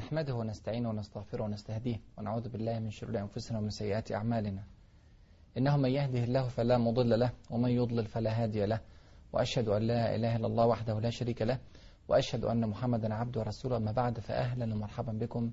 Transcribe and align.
نحمده 0.00 0.34
ونستعينه 0.34 0.88
ونستغفره 0.88 1.42
ونستهديه 1.42 2.00
ونعوذ 2.18 2.48
بالله 2.48 2.78
من 2.78 2.90
شرور 2.90 3.18
أنفسنا 3.18 3.58
ومن 3.58 3.70
سيئات 3.70 4.12
أعمالنا. 4.12 4.62
إنه 5.58 5.76
من 5.76 5.90
يهده 5.90 6.24
الله 6.24 6.48
فلا 6.48 6.78
مضل 6.78 7.20
له 7.20 7.30
ومن 7.50 7.70
يضلل 7.70 8.06
فلا 8.06 8.42
هادي 8.42 8.66
له. 8.66 8.80
وأشهد 9.32 9.68
أن 9.68 9.82
لا 9.82 10.14
إله 10.14 10.36
إلا 10.36 10.46
الله 10.46 10.66
وحده 10.66 11.00
لا 11.00 11.10
شريك 11.10 11.42
له. 11.42 11.58
وأشهد 12.08 12.44
أن 12.44 12.66
محمدا 12.68 13.14
عبده 13.14 13.40
ورسوله. 13.40 13.76
أما 13.76 13.92
بعد 13.92 14.20
فأهلا 14.20 14.74
ومرحبا 14.74 15.12
بكم 15.12 15.52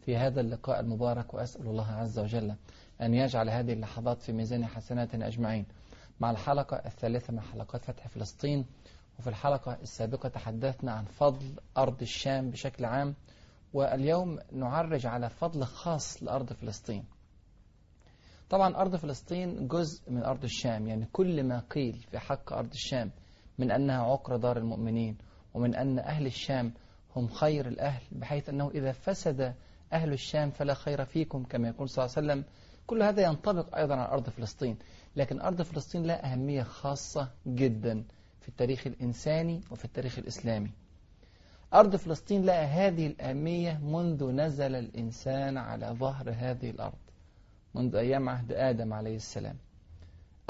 في 0.00 0.16
هذا 0.16 0.40
اللقاء 0.40 0.80
المبارك 0.80 1.34
وأسأل 1.34 1.66
الله 1.66 1.90
عز 1.92 2.18
وجل 2.18 2.54
أن 3.00 3.14
يجعل 3.14 3.50
هذه 3.50 3.72
اللحظات 3.72 4.22
في 4.22 4.32
ميزان 4.32 4.66
حسناتنا 4.66 5.26
أجمعين. 5.26 5.66
مع 6.20 6.30
الحلقة 6.30 6.76
الثالثة 6.76 7.32
من 7.32 7.40
حلقات 7.40 7.84
فتح 7.84 8.08
فلسطين 8.08 8.66
وفي 9.18 9.26
الحلقة 9.26 9.78
السابقة 9.82 10.28
تحدثنا 10.28 10.92
عن 10.92 11.04
فضل 11.04 11.46
أرض 11.76 12.02
الشام 12.02 12.50
بشكل 12.50 12.84
عام 12.84 13.14
واليوم 13.76 14.38
نعرج 14.52 15.06
على 15.06 15.30
فضل 15.30 15.64
خاص 15.64 16.22
لأرض 16.22 16.52
فلسطين. 16.52 17.04
طبعا 18.50 18.76
أرض 18.76 18.96
فلسطين 18.96 19.68
جزء 19.68 20.10
من 20.10 20.22
أرض 20.22 20.44
الشام 20.44 20.86
يعني 20.86 21.06
كل 21.12 21.42
ما 21.44 21.58
قيل 21.58 21.92
في 22.10 22.18
حق 22.18 22.52
أرض 22.52 22.70
الشام 22.72 23.10
من 23.58 23.70
أنها 23.70 24.02
عقر 24.02 24.36
دار 24.36 24.56
المؤمنين 24.56 25.16
ومن 25.54 25.74
أن 25.74 25.98
أهل 25.98 26.26
الشام 26.26 26.72
هم 27.16 27.28
خير 27.28 27.68
الأهل 27.68 28.02
بحيث 28.12 28.48
أنه 28.48 28.70
إذا 28.70 28.92
فسد 28.92 29.54
أهل 29.92 30.12
الشام 30.12 30.50
فلا 30.50 30.74
خير 30.74 31.04
فيكم 31.04 31.44
كما 31.44 31.68
يقول 31.68 31.88
صلى 31.88 32.04
الله 32.04 32.16
عليه 32.16 32.26
وسلم. 32.26 32.44
كل 32.86 33.02
هذا 33.02 33.22
ينطبق 33.22 33.76
أيضا 33.76 33.94
على 33.94 34.12
أرض 34.12 34.28
فلسطين. 34.30 34.78
لكن 35.16 35.40
أرض 35.40 35.62
فلسطين 35.62 36.06
لها 36.06 36.32
أهمية 36.32 36.62
خاصة 36.62 37.28
جدا 37.46 38.04
في 38.40 38.48
التاريخ 38.48 38.86
الإنساني 38.86 39.60
وفي 39.70 39.84
التاريخ 39.84 40.18
الإسلامي. 40.18 40.85
أرض 41.76 41.96
فلسطين 41.96 42.44
لها 42.44 42.64
هذه 42.64 43.06
الأهمية 43.06 43.78
منذ 43.78 44.30
نزل 44.30 44.74
الإنسان 44.74 45.58
على 45.58 45.86
ظهر 45.86 46.30
هذه 46.30 46.70
الأرض 46.70 46.98
منذ 47.74 47.96
أيام 47.96 48.28
عهد 48.28 48.52
آدم 48.52 48.92
عليه 48.92 49.16
السلام. 49.16 49.56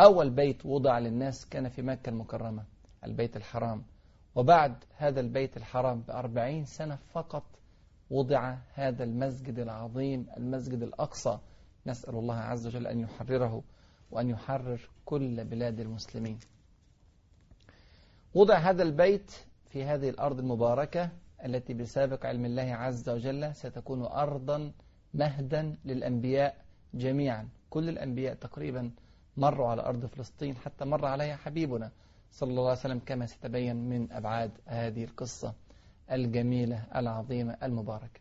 أول 0.00 0.30
بيت 0.30 0.66
وضع 0.66 0.98
للناس 0.98 1.46
كان 1.46 1.68
في 1.68 1.82
مكة 1.82 2.10
المكرمة 2.10 2.64
البيت 3.04 3.36
الحرام. 3.36 3.82
وبعد 4.34 4.84
هذا 4.96 5.20
البيت 5.20 5.56
الحرام 5.56 6.00
بأربعين 6.00 6.64
سنة 6.64 6.98
فقط 7.12 7.44
وضع 8.10 8.56
هذا 8.74 9.04
المسجد 9.04 9.58
العظيم 9.58 10.26
المسجد 10.36 10.82
الأقصى. 10.82 11.38
نسأل 11.86 12.14
الله 12.14 12.34
عز 12.34 12.66
وجل 12.66 12.86
أن 12.86 13.00
يحرره 13.00 13.62
وأن 14.10 14.30
يحرر 14.30 14.80
كل 15.04 15.44
بلاد 15.44 15.80
المسلمين. 15.80 16.38
وضع 18.34 18.58
هذا 18.58 18.82
البيت 18.82 19.32
في 19.76 19.84
هذه 19.84 20.08
الأرض 20.08 20.38
المباركة 20.38 21.10
التي 21.44 21.74
بسابق 21.74 22.26
علم 22.26 22.44
الله 22.44 22.62
عز 22.62 23.08
وجل 23.08 23.54
ستكون 23.54 24.02
أرضا 24.02 24.72
مهدا 25.14 25.76
للأنبياء 25.84 26.56
جميعا. 26.94 27.48
كل 27.70 27.88
الأنبياء 27.88 28.34
تقريبا 28.34 28.90
مروا 29.36 29.68
على 29.68 29.82
أرض 29.82 30.06
فلسطين 30.06 30.56
حتى 30.56 30.84
مر 30.84 31.06
عليها 31.06 31.36
حبيبنا 31.36 31.90
صلى 32.30 32.50
الله 32.50 32.62
عليه 32.62 32.72
وسلم 32.80 32.98
كما 33.06 33.26
ستبين 33.26 33.76
من 33.88 34.12
أبعاد 34.12 34.50
هذه 34.66 35.04
القصة 35.04 35.54
الجميلة 36.12 36.84
العظيمة 36.96 37.56
المباركة. 37.62 38.20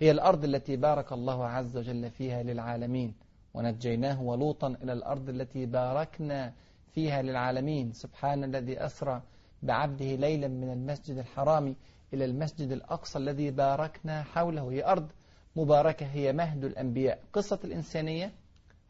هي 0.00 0.10
الأرض 0.10 0.44
التي 0.44 0.76
بارك 0.76 1.12
الله 1.12 1.44
عز 1.46 1.76
وجل 1.76 2.10
فيها 2.10 2.42
للعالمين 2.42 3.14
ونجيناه 3.54 4.22
ولوطا 4.22 4.68
إلى 4.68 4.92
الأرض 4.92 5.28
التي 5.28 5.66
باركنا 5.66 6.52
فيها 6.94 7.22
للعالمين. 7.22 7.92
سبحان 7.92 8.44
الذي 8.44 8.84
أسرى 8.84 9.22
بعبده 9.62 10.14
ليلا 10.14 10.48
من 10.48 10.72
المسجد 10.72 11.16
الحرام 11.18 11.76
إلى 12.14 12.24
المسجد 12.24 12.72
الأقصى 12.72 13.18
الذي 13.18 13.50
باركنا 13.50 14.22
حوله. 14.22 14.72
هي 14.72 14.84
أرض 14.84 15.08
مباركة 15.56 16.06
هي 16.06 16.32
مهد 16.32 16.64
الأنبياء. 16.64 17.22
قصة 17.32 17.58
الإنسانية 17.64 18.32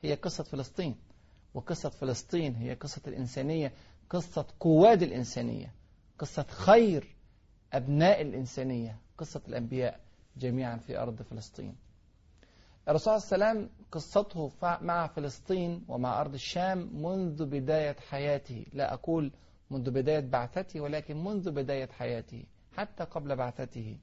هي 0.03 0.14
قصة 0.14 0.45
فلسطين 0.45 0.97
وقصة 1.55 1.89
فلسطين 1.89 2.55
هي 2.55 2.75
قصة 2.75 3.03
الإنسانية 3.06 3.73
قصة 4.11 4.46
قواد 4.61 5.02
الإنسانية 5.02 5.73
قصة 6.19 6.42
خير 6.42 7.17
أبناء 7.73 8.23
الإنسانية 8.23 8.96
قصة 9.19 9.41
الأنبياء 9.48 10.01
جميعا 10.36 10.77
في 10.77 10.98
أرض 10.98 11.23
فلسطين. 11.23 11.77
الرسول 12.89 13.20
صلى 13.20 13.36
الله 13.36 13.46
عليه 13.46 13.58
وسلم 13.61 13.70
قصته 13.92 14.51
مع 14.63 15.07
فلسطين 15.07 15.85
ومع 15.89 16.20
أرض 16.20 16.35
الشام 16.35 16.91
منذ 16.92 17.45
بداية 17.45 17.96
حياته. 18.11 18.67
لا 18.73 18.95
أقول 18.95 19.33
منذ 19.72 19.90
بداية 19.90 20.20
بعثته 20.20 20.80
ولكن 20.80 21.24
منذ 21.24 21.50
بداية 21.50 21.86
حياته 21.86 22.44
حتى 22.77 23.05
قبل 23.05 23.36
بعثته. 23.36 23.98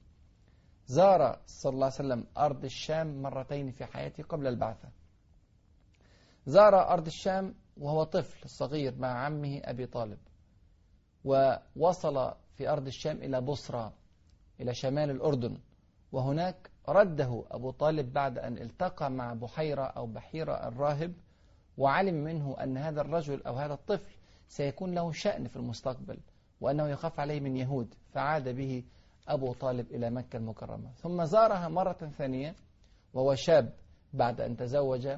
زار 0.86 1.40
صلى 1.46 1.72
الله 1.72 1.86
عليه 1.86 1.94
وسلم 1.94 2.26
أرض 2.38 2.64
الشام 2.64 3.22
مرتين 3.22 3.70
في 3.70 3.84
حياته 3.84 4.22
قبل 4.22 4.46
البعثة. 4.46 4.88
زار 6.46 6.92
أرض 6.92 7.06
الشام 7.06 7.54
وهو 7.76 8.04
طفل 8.04 8.48
صغير 8.48 8.94
مع 8.98 9.08
عمه 9.08 9.60
أبي 9.64 9.86
طالب 9.86 10.18
ووصل 11.24 12.32
في 12.56 12.68
أرض 12.68 12.86
الشام 12.86 13.16
إلى 13.16 13.40
بصرى 13.40 13.92
إلى 14.60 14.74
شمال 14.74 15.10
الأردن. 15.10 15.58
وهناك 16.12 16.70
رده 16.88 17.44
أبو 17.50 17.70
طالب 17.70 18.12
بعد 18.12 18.38
أن 18.38 18.58
التقى 18.58 19.10
مع 19.10 19.34
بحيرة 19.34 19.82
أو 19.82 20.06
بحيرة 20.06 20.52
الراهب 20.68 21.12
وعلم 21.76 22.14
منه 22.14 22.56
أن 22.62 22.76
هذا 22.76 23.00
الرجل 23.00 23.42
أو 23.42 23.54
هذا 23.54 23.74
الطفل 23.74 24.19
سيكون 24.50 24.94
له 24.94 25.12
شأن 25.12 25.48
في 25.48 25.56
المستقبل 25.56 26.18
وأنه 26.60 26.88
يخاف 26.88 27.20
عليه 27.20 27.40
من 27.40 27.56
يهود. 27.56 27.94
فعاد 28.12 28.48
به 28.48 28.84
أبو 29.28 29.52
طالب 29.52 29.90
إلى 29.90 30.10
مكة 30.10 30.36
المكرمة. 30.36 30.90
ثم 30.92 31.24
زارها 31.24 31.68
مرة 31.68 32.12
ثانية 32.18 32.54
وهو 33.14 33.34
شاب 33.34 33.72
بعد 34.12 34.40
أن 34.40 34.56
تزوج 34.56 35.08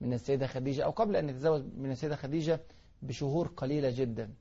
من 0.00 0.12
السيدة 0.12 0.46
خديجة 0.46 0.84
أو 0.84 0.90
قبل 0.90 1.16
أن 1.16 1.28
يتزوج 1.28 1.62
من 1.76 1.90
السيدة 1.90 2.16
خديجة 2.16 2.60
بشهور 3.02 3.48
قليلة 3.48 3.90
جدا. 3.90 4.34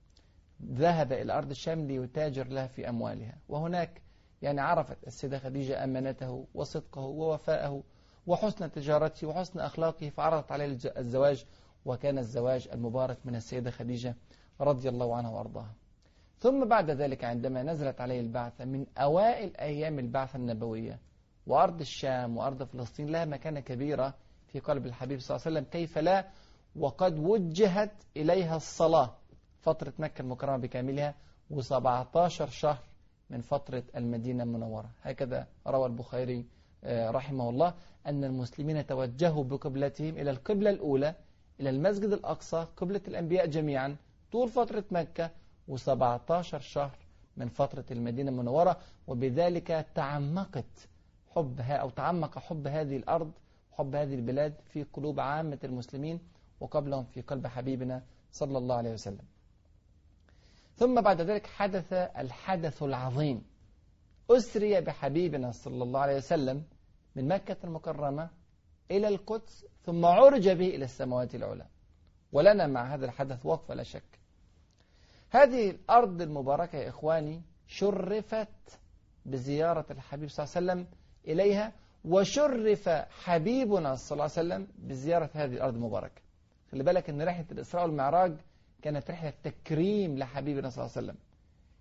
ذهب 0.63 1.13
إلى 1.13 1.33
أرض 1.33 1.49
الشام 1.49 1.87
ليتاجر 1.87 2.47
لها 2.47 2.67
في 2.67 2.89
أموالها. 2.89 3.37
وهناك 3.49 4.01
يعني 4.41 4.61
عرفت 4.61 5.07
السيدة 5.07 5.39
خديجة 5.39 5.83
أمانته 5.83 6.47
وصدقه 6.53 7.01
ووفاءه 7.01 7.83
وحسن 8.27 8.71
تجارته 8.71 9.27
وحسن 9.27 9.59
أخلاقه 9.59 10.09
فعرضت 10.09 10.51
عليه 10.51 10.77
الزواج 10.97 11.45
وكان 11.87 12.17
الزواج 12.17 12.67
المبارك 12.73 13.17
من 13.25 13.35
السيدة 13.35 13.71
خديجة 13.71 14.15
رضي 14.61 14.89
الله 14.89 15.15
عنها 15.15 15.31
وأرضاها. 15.31 15.73
ثم 16.39 16.65
بعد 16.67 16.89
ذلك 16.91 17.23
عندما 17.23 17.63
نزلت 17.63 18.01
عليه 18.01 18.19
البعثة 18.19 18.65
من 18.65 18.85
أوائل 18.97 19.57
أيام 19.57 19.99
البعثة 19.99 20.37
النبوية 20.37 20.99
وأرض 21.47 21.79
الشام 21.79 22.37
وأرض 22.37 22.63
فلسطين 22.63 23.07
لها 23.09 23.25
مكانة 23.25 23.59
كبيرة 23.59 24.13
في 24.47 24.59
قلب 24.59 24.85
الحبيب 24.85 25.19
صلى 25.19 25.35
الله 25.35 25.47
عليه 25.47 25.57
وسلم 25.57 25.71
كيف 25.71 25.97
لا؟ 25.97 26.27
وقد 26.75 27.19
وجهت 27.19 27.91
إليها 28.17 28.55
الصلاة 28.55 29.15
فترة 29.61 29.93
مكة 29.99 30.21
المكرمة 30.21 30.57
بكاملها 30.57 31.15
و17 31.53 32.45
شهر 32.49 32.83
من 33.29 33.41
فترة 33.41 33.83
المدينة 33.95 34.43
المنورة. 34.43 34.89
هكذا 35.01 35.47
روى 35.67 35.85
البخاري 35.85 36.45
رحمه 36.85 37.49
الله 37.49 37.73
أن 38.07 38.23
المسلمين 38.23 38.85
توجهوا 38.85 39.43
بقبلتهم 39.43 40.17
إلى 40.17 40.31
القبلة 40.31 40.69
الأولى 40.69 41.15
إلى 41.59 41.69
المسجد 41.69 42.11
الأقصى 42.13 42.67
قبلة 42.77 43.01
الأنبياء 43.07 43.45
جميعا 43.45 43.95
طول 44.31 44.49
فترة 44.49 44.83
مكة 44.91 45.31
و17 45.71 46.57
شهر 46.57 46.97
من 47.37 47.47
فترة 47.49 47.85
المدينة 47.91 48.31
المنورة 48.31 48.77
وبذلك 49.07 49.87
تعمقت 49.95 50.87
حبها 51.35 51.75
أو 51.75 51.89
تعمق 51.89 52.39
حب 52.39 52.67
هذه 52.67 52.97
الأرض 52.97 53.31
حب 53.71 53.95
هذه 53.95 54.15
البلاد 54.15 54.53
في 54.73 54.83
قلوب 54.83 55.19
عامة 55.19 55.59
المسلمين 55.63 56.19
وقبلهم 56.59 57.03
في 57.03 57.21
قلب 57.21 57.47
حبيبنا 57.47 58.03
صلى 58.31 58.57
الله 58.57 58.75
عليه 58.75 58.93
وسلم. 58.93 59.25
ثم 60.75 61.01
بعد 61.01 61.21
ذلك 61.21 61.47
حدث 61.47 61.93
الحدث 61.93 62.83
العظيم 62.83 63.43
أسري 64.31 64.81
بحبيبنا 64.81 65.51
صلى 65.51 65.83
الله 65.83 65.99
عليه 65.99 66.15
وسلم 66.17 66.63
من 67.15 67.27
مكة 67.27 67.57
المكرمة 67.63 68.29
إلى 68.91 69.07
القدس 69.07 69.65
ثم 69.85 70.05
عرج 70.05 70.49
به 70.49 70.67
إلى 70.67 70.85
السماوات 70.85 71.35
العلى. 71.35 71.65
ولنا 72.31 72.67
مع 72.67 72.93
هذا 72.93 73.05
الحدث 73.05 73.45
وقفة 73.45 73.73
لا 73.73 73.83
شك. 73.83 74.19
هذه 75.29 75.69
الأرض 75.69 76.21
المباركة 76.21 76.77
يا 76.77 76.89
إخواني 76.89 77.41
شرفت 77.67 78.79
بزيارة 79.25 79.85
الحبيب 79.91 80.29
صلى 80.29 80.45
الله 80.45 80.55
عليه 80.55 80.81
وسلم 80.81 80.97
إليها 81.27 81.73
وشرف 82.05 82.89
حبيبنا 83.23 83.95
صلى 83.95 84.11
الله 84.11 84.23
عليه 84.23 84.33
وسلم 84.33 84.67
بزيارة 84.77 85.29
هذه 85.33 85.53
الأرض 85.53 85.73
المباركة. 85.73 86.21
خلي 86.71 86.83
بالك 86.83 87.09
أن 87.09 87.21
رحلة 87.21 87.45
الإسراء 87.51 87.85
والمعراج 87.85 88.33
كانت 88.81 89.11
رحلة 89.11 89.33
تكريم 89.43 90.17
لحبيبنا 90.17 90.69
صلى 90.69 90.85
الله 90.85 90.97
عليه 90.97 91.07
وسلم. 91.07 91.17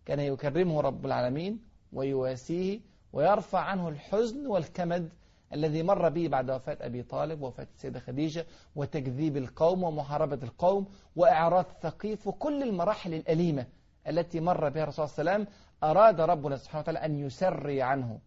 كان 0.06 0.20
يكرمه 0.20 0.80
رب 0.80 1.06
العالمين 1.06 1.60
ويواسيه 1.92 2.80
ويرفع 3.12 3.60
عنه 3.60 3.88
الحزن 3.88 4.46
والكمد 4.46 5.12
الذي 5.52 5.82
مر 5.82 6.08
به 6.08 6.28
بعد 6.28 6.50
وفاة 6.50 6.78
أبي 6.80 7.02
طالب 7.02 7.42
ووفاة 7.42 7.66
السيدة 7.74 8.00
خديجة 8.00 8.46
وتكذيب 8.76 9.36
القوم 9.36 9.82
ومحاربة 9.84 10.38
القوم 10.42 10.86
وإعراض 11.16 11.64
ثقيف 11.82 12.26
وكل 12.26 12.62
المراحل 12.62 13.14
الأليمة 13.14 13.66
التي 14.08 14.40
مر 14.40 14.68
بها 14.68 14.82
الرسول 14.82 15.08
صلى 15.08 15.20
الله 15.20 15.32
عليه 15.32 15.42
وسلم. 15.42 15.54
أراد 15.84 16.20
ربنا 16.20 16.56
سبحانه 16.56 16.80
وتعالى 16.80 16.98
أن 16.98 17.18
يسري 17.26 17.82
عنه. 17.82 18.20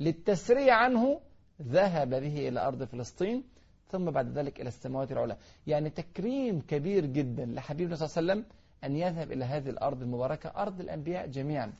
للتسريع 0.00 0.74
عنه 0.74 1.20
ذهب 1.62 2.10
به 2.10 2.48
إلى 2.48 2.60
أرض 2.60 2.84
فلسطين 2.84 3.44
ثم 3.88 4.10
بعد 4.10 4.38
ذلك 4.38 4.60
إلى 4.60 4.68
السماوات 4.68 5.12
العلى. 5.12 5.36
يعني 5.66 5.90
تكريم 5.90 6.60
كبير 6.60 7.06
جدا 7.06 7.44
لحبيبنا 7.46 7.96
صلى 7.96 8.06
الله 8.06 8.32
عليه 8.32 8.42
وسلم 8.42 8.56
أن 8.84 8.96
يذهب 8.96 9.32
إلى 9.32 9.44
هذه 9.44 9.70
الأرض 9.70 10.02
المباركة 10.02 10.48
أرض 10.56 10.80
الأنبياء 10.80 11.26
جميعا. 11.26 11.72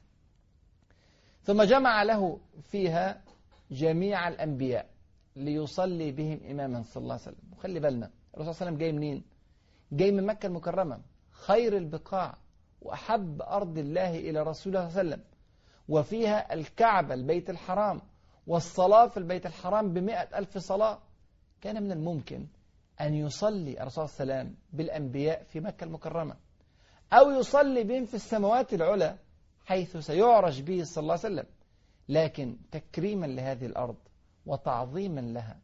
ثم 1.42 1.62
جمع 1.62 2.02
له 2.02 2.38
فيها 2.62 3.23
جميع 3.74 4.28
الأنبياء 4.28 4.86
ليصلي 5.36 6.12
بهم 6.12 6.40
إماما 6.50 6.82
صلى 6.82 7.02
الله 7.02 7.12
عليه 7.12 7.22
وسلم. 7.22 7.52
وخلي 7.52 7.80
بالنا 7.80 8.10
الرسول 8.34 8.54
صلى 8.54 8.68
الله 8.68 8.76
عليه 8.76 8.76
وسلم 8.76 8.78
جاي 8.78 8.92
منين؟ 8.92 9.24
جاي 9.92 10.10
من 10.12 10.26
مكة 10.26 10.46
المكرمة. 10.46 11.00
خير 11.30 11.76
البقاع 11.76 12.34
وأحب 12.80 13.42
أرض 13.42 13.78
الله 13.78 14.18
إلى 14.18 14.42
رسول 14.42 14.76
الله 14.76 14.88
صلى 14.88 15.00
الله 15.00 15.00
عليه 15.00 15.08
وسلم. 15.08 15.22
وفيها 15.88 16.54
الكعبة 16.54 17.14
البيت 17.14 17.50
الحرام 17.50 18.00
والصلاة 18.46 19.06
في 19.08 19.16
البيت 19.16 19.46
الحرام 19.46 19.92
بمئة 19.92 20.38
ألف 20.38 20.58
صلاة. 20.58 20.98
كان 21.60 21.82
من 21.82 21.92
الممكن 21.92 22.46
أن 23.00 23.14
يصلي 23.14 23.80
الرسول 23.80 24.08
صلى 24.08 24.22
الله 24.22 24.34
عليه 24.34 24.42
وسلم 24.44 24.56
بالأنبياء 24.72 25.42
في 25.42 25.60
مكة 25.60 25.84
المكرمة 25.84 26.36
أو 27.12 27.30
يصلي 27.30 27.84
بهم 27.84 28.04
في 28.04 28.14
السماوات 28.14 28.74
العلى 28.74 29.18
حيث 29.64 29.96
سيعرج 29.96 30.62
به 30.62 30.84
صلى 30.84 31.02
الله 31.02 31.12
عليه 31.12 31.34
وسلم. 31.34 31.46
لكن 32.08 32.56
تكريما 32.70 33.26
لهذه 33.26 33.66
الأرض 33.66 33.96
وتعظيما 34.46 35.20
لها 35.20 35.60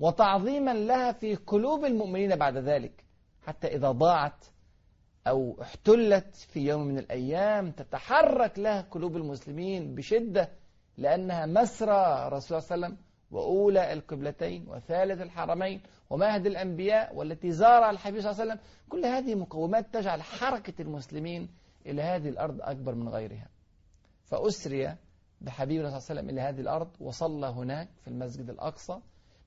وتعظيما 0.00 0.74
لها 0.74 1.12
في 1.12 1.34
قلوب 1.34 1.84
المؤمنين 1.84 2.36
بعد 2.36 2.56
ذلك 2.56 3.04
حتى 3.42 3.66
إذا 3.66 3.90
ضاعت 3.90 4.44
أو 5.26 5.62
احتلت 5.62 6.36
في 6.36 6.60
يوم 6.60 6.86
من 6.86 6.98
الأيام 6.98 7.70
تتحرك 7.70 8.58
لها 8.58 8.80
قلوب 8.80 9.16
المسلمين 9.16 9.94
بشدة 9.94 10.50
لأنها 10.96 11.46
مسرى 11.46 12.28
رسول 12.28 12.28
الله 12.28 12.38
صلى 12.38 12.58
الله 12.58 12.86
عليه 12.86 12.86
وسلم 12.86 12.96
وأولى 13.30 13.92
القبلتين 13.92 14.68
وثالث 14.68 15.22
الحرمين 15.22 15.82
ومهد 16.10 16.46
الأنبياء 16.46 17.16
والتي 17.16 17.52
زارها 17.52 17.90
الحبيب 17.90 18.20
صلى 18.20 18.30
الله 18.30 18.40
عليه 18.42 18.52
وسلم. 18.52 18.64
كل 18.88 19.04
هذه 19.04 19.34
مقومات 19.34 19.94
تجعل 19.94 20.22
حركة 20.22 20.82
المسلمين 20.82 21.48
إلى 21.86 22.02
هذه 22.02 22.28
الأرض 22.28 22.60
أكبر 22.60 22.94
من 22.94 23.08
غيرها. 23.08 23.48
فأسري 24.24 24.96
بحبيبنا 25.40 25.88
صلى 25.88 25.98
الله 25.98 26.10
عليه 26.10 26.20
وسلم 26.20 26.30
إلى 26.30 26.40
هذه 26.40 26.60
الأرض 26.60 26.88
وصلى 27.00 27.46
هناك 27.46 27.88
في 28.00 28.08
المسجد 28.08 28.50
الأقصى 28.50 29.00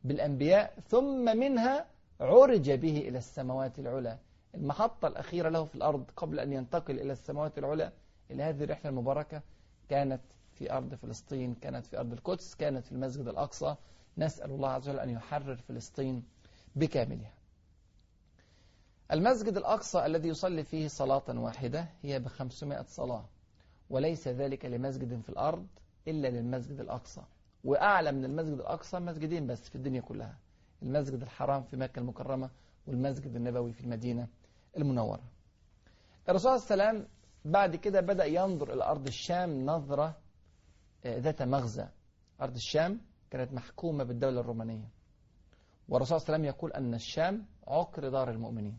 بالأنبياء 0.04 0.80
ثم 0.88 1.38
منها 1.38 1.86
عرج 2.22 2.72
به 2.72 2.98
إلى 2.98 3.18
السماوات 3.18 3.80
العلى. 3.80 4.18
المحطة 4.56 5.08
الأخيرة 5.08 5.50
له 5.50 5.66
في 5.66 5.76
الأرض 5.76 6.06
قبل 6.16 6.40
أن 6.40 6.54
ينتقل 6.54 7.00
إلى 7.00 7.14
السماوات 7.14 7.58
العلى 7.58 7.92
إلى 8.32 8.44
هذه 8.44 8.64
الرحلة 8.64 8.90
المباركة 8.90 9.42
كانت 9.90 10.22
في 10.54 10.72
أرض 10.72 10.96
فلسطين 10.96 11.54
كانت 11.56 11.86
في 11.86 12.00
أرض 12.00 12.12
القدس 12.14 12.56
كانت 12.56 12.86
في 12.86 12.92
المسجد 12.92 13.28
الأقصى. 13.28 13.76
نسأل 14.18 14.52
الله 14.52 14.70
عز 14.70 14.90
وجل 14.90 15.00
أن 15.00 15.10
يحرر 15.10 15.56
فلسطين 15.56 16.24
بكاملها. 16.76 17.34
المسجد 19.12 19.58
الأقصى 19.58 20.06
الذي 20.06 20.30
يصلي 20.30 20.64
فيه 20.64 20.88
صلاة 20.88 21.24
واحدة 21.30 21.88
هي 22.02 22.20
بخمسمائة 22.20 22.86
صلاة 22.88 23.26
وليس 23.90 24.28
ذلك 24.28 24.66
لمسجد 24.66 25.22
في 25.22 25.30
الأرض 25.30 25.68
إلا 26.08 26.28
للمسجد 26.28 26.80
الأقصى. 26.80 27.22
وأعلى 27.64 28.12
من 28.12 28.26
المسجد 28.26 28.54
الأقصى 28.54 29.00
مسجدين 29.00 29.48
بس 29.48 29.70
في 29.70 29.76
الدنيا 29.76 30.02
كلها. 30.02 30.38
المسجد 30.84 31.22
الحرام 31.22 31.64
في 31.64 31.78
مكة 31.78 32.00
المكرمة 32.00 32.50
والمسجد 32.88 33.36
النبوي 33.36 33.74
في 33.74 33.82
المدينة 33.82 34.28
المنورة. 34.78 35.24
الرسول 36.30 36.60
صلى 36.60 36.74
الله 36.74 36.86
عليه 36.86 37.00
وسلم 37.00 37.08
بعد 37.46 37.76
كده 37.76 38.02
بدأ 38.02 38.26
ينظر 38.26 38.74
إلى 38.74 38.84
أرض 38.84 39.08
الشام 39.08 39.66
نظرة 39.66 40.18
ذات 41.06 41.42
مغزى. 41.42 41.88
أرض 42.42 42.56
الشام 42.56 43.02
كانت 43.32 43.54
محكومة 43.54 44.04
بالدولة 44.04 44.40
الرومانية. 44.40 44.90
والرسول 45.90 46.20
صلى 46.20 46.26
الله 46.26 46.34
عليه 46.36 46.50
وسلم 46.50 46.58
يقول 46.58 46.72
أن 46.72 46.94
الشام 46.94 47.46
عقر 47.68 48.10
دار 48.10 48.30
المؤمنين. 48.30 48.78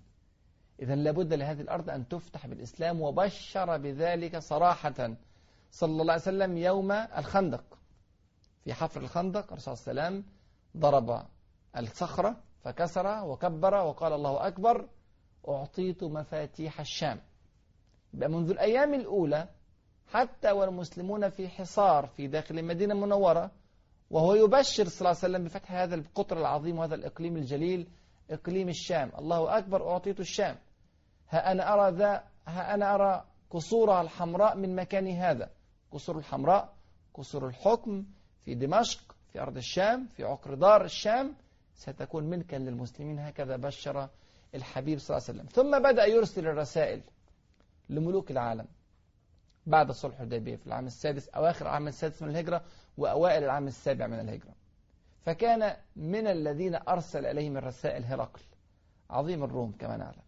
إذا 0.83 0.95
لابد 0.95 1.33
لهذه 1.33 1.61
الأرض 1.61 1.91
أن 1.91 2.09
تفتح 2.09 2.47
بالإسلام 2.47 3.01
وبشر 3.01 3.77
بذلك 3.77 4.39
صراحة. 4.39 5.17
صلى 5.75 6.03
الله 6.03 6.13
عليه 6.13 6.23
وسلم 6.23 6.57
يوم 6.57 6.93
الخندق. 6.93 7.65
في 8.65 8.75
حفر 8.75 9.01
الخندق 9.01 9.53
الرسول 9.53 9.77
صلى 9.77 9.91
الله 9.91 10.03
عليه 10.03 10.17
وسلم 10.19 10.25
ضرب 10.77 11.27
الصخرة 11.77 12.37
فكسر 12.65 13.25
وكبر 13.25 13.75
وقال 13.75 14.13
الله 14.13 14.47
أكبر 14.47 14.89
أعطيت 15.49 16.05
مفاتيح 16.05 16.81
الشام. 16.81 17.21
يبقى 18.15 18.29
منذ 18.29 18.51
الأيام 18.51 18.95
الأولى 18.95 19.49
حتى 20.07 20.51
والمسلمون 20.51 21.29
في 21.29 21.49
حصار 21.49 22.07
في 22.07 22.27
داخل 22.27 22.59
المدينة 22.59 22.95
المنورة 22.95 23.51
وهو 24.11 24.35
يبشر 24.35 24.89
صلى 24.89 24.99
الله 25.01 25.09
عليه 25.09 25.19
وسلم 25.19 25.45
بفتح 25.45 25.73
هذا 25.73 25.95
القطر 25.95 26.39
العظيم 26.39 26.79
وهذا 26.79 26.95
الإقليم 26.95 27.37
الجليل 27.37 27.89
إقليم 28.31 28.69
الشام. 28.69 29.13
الله 29.19 29.59
أكبر 29.59 29.91
أعطيت 29.91 30.21
الشام. 30.21 30.57
ها 31.29 31.53
أنا 31.53 31.75
أرى 31.75 31.97
ذا 31.97 32.25
ها 32.47 32.75
أنا 32.75 32.95
أرى 32.95 33.25
قصورها 33.51 34.01
الحمراء 34.03 34.57
من 34.57 34.77
مكان 34.77 35.09
هذا. 35.09 35.51
قصور 35.95 36.19
الحمراء 36.19 36.75
قصور 37.15 37.47
الحكم 37.47 38.05
في 38.45 38.55
دمشق 38.55 39.17
في 39.33 39.41
أرض 39.41 39.57
الشام 39.57 40.07
في 40.07 40.25
عقر 40.25 40.55
دار 40.55 40.85
الشام 40.85 41.35
ستكون 41.75 42.25
ملكا 42.25 42.57
للمسلمين 42.57 43.19
هكذا 43.19 43.57
بشر 43.57 44.09
الحبيب 44.55 44.99
صلى 44.99 45.17
الله 45.17 45.29
عليه 45.29 45.39
وسلم. 45.39 45.53
ثم 45.53 45.83
بدأ 45.83 46.07
يرسل 46.07 46.47
الرسائل 46.47 47.03
لملوك 47.89 48.31
العالم 48.31 48.67
بعد 49.67 49.93
صلح 49.93 50.21
الحديبية 50.21 50.57
في 50.57 50.67
العام 50.67 50.87
السادس 50.87 51.29
أواخر 51.29 51.67
العام 51.67 51.89
السادس 51.89 52.23
من 52.23 52.29
الهجرة 52.29 52.65
وأوائل 52.99 53.45
العام 53.45 53.67
السابع 53.67 54.07
من 54.07 54.21
الهجرة. 54.21 54.55
فكان 55.21 55.77
من 55.97 56.27
الذين 56.27 56.75
أرسل 56.75 57.27
إليهم 57.27 57.57
الرسائل 57.57 58.05
هرقل 58.05 58.41
عظيم 59.11 59.45
الروم 59.45 59.73
كما 59.73 59.97
نعلم. 59.97 60.23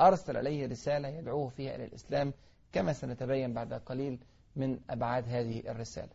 أرسل 0.00 0.36
إليه 0.36 0.66
رسالة 0.66 1.08
يدعوه 1.08 1.48
فيها 1.48 1.74
إلى 1.74 1.84
الإسلام 1.84 2.32
كما 2.72 2.92
سنتبين 2.92 3.54
بعد 3.54 3.74
قليل 3.74 4.18
من 4.56 4.80
أبعاد 4.90 5.24
هذه 5.28 5.70
الرسالة. 5.70 6.12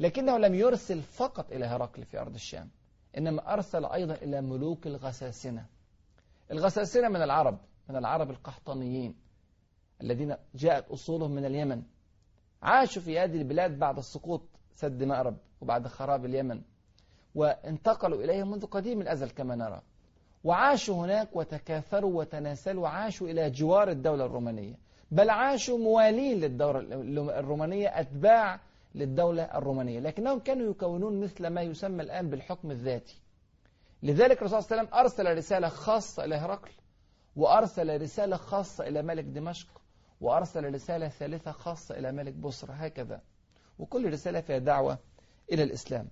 لكنه 0.00 0.38
لم 0.38 0.54
يرسل 0.54 1.02
فقط 1.02 1.52
إلى 1.52 1.66
هرقل 1.66 2.04
في 2.04 2.20
أرض 2.20 2.34
الشام 2.34 2.70
إنما 3.18 3.52
أرسل 3.52 3.84
أيضا 3.84 4.14
إلى 4.14 4.40
ملوك 4.40 4.86
الغساسنة. 4.86 5.66
الغساسنة 6.50 7.08
من 7.08 7.22
العرب 7.22 7.58
من 7.88 7.96
العرب 7.96 8.30
القحطانيين 8.30 9.14
الذين 10.02 10.36
جاءت 10.54 10.88
أصولهم 10.88 11.30
من 11.30 11.44
اليمن. 11.44 11.82
عاشوا 12.62 13.02
في 13.02 13.18
هذه 13.18 13.36
البلاد 13.36 13.78
بعد 13.78 14.00
سقوط 14.00 14.42
سد 14.74 15.02
مأرب 15.02 15.36
وبعد 15.60 15.86
خراب 15.86 16.24
اليمن 16.24 16.62
وانتقلوا 17.34 18.24
إليها 18.24 18.44
منذ 18.44 18.66
قديم 18.66 19.00
الأزل 19.00 19.30
كما 19.30 19.54
نرى. 19.54 19.82
وعاشوا 20.44 21.04
هناك 21.04 21.36
وتكاثروا 21.36 22.18
وتناسلوا 22.18 22.88
عاشوا 22.88 23.28
إلى 23.28 23.50
جوار 23.50 23.90
الدولة 23.90 24.24
الرومانية. 24.24 24.78
بل 25.12 25.30
عاشوا 25.30 25.78
موالين 25.78 26.40
للدولة 26.40 27.38
الرومانية 27.38 28.00
أتباع 28.00 28.60
للدولة 28.94 29.42
الرومانية. 29.42 30.00
لكنهم 30.00 30.38
كانوا 30.38 30.70
يكونون 30.70 31.20
مثل 31.20 31.46
ما 31.46 31.62
يسمى 31.62 32.02
الآن 32.02 32.30
بالحكم 32.30 32.70
الذاتي. 32.70 33.20
لذلك 34.02 34.38
الرسول 34.38 34.62
صلى 34.62 34.66
الله 34.66 34.78
عليه 34.78 34.88
وسلم 34.88 35.00
أرسل 35.00 35.36
رسالة 35.36 35.68
خاصة 35.68 36.24
إلى 36.24 36.34
هرقل 36.34 36.70
وأرسل 37.36 38.02
رسالة 38.02 38.36
خاصة 38.36 38.88
إلى 38.88 39.02
ملك 39.02 39.24
دمشق 39.24 39.68
وأرسل 40.20 40.74
رسالة 40.74 41.08
ثالثة 41.08 41.52
خاصة 41.52 41.98
إلى 41.98 42.12
ملك 42.12 42.32
بصرة 42.34 42.72
هكذا. 42.72 43.20
وكل 43.78 44.12
رسالة 44.12 44.40
فيها 44.40 44.58
دعوة 44.58 44.98
إلى 45.52 45.62
الإسلام. 45.62 46.08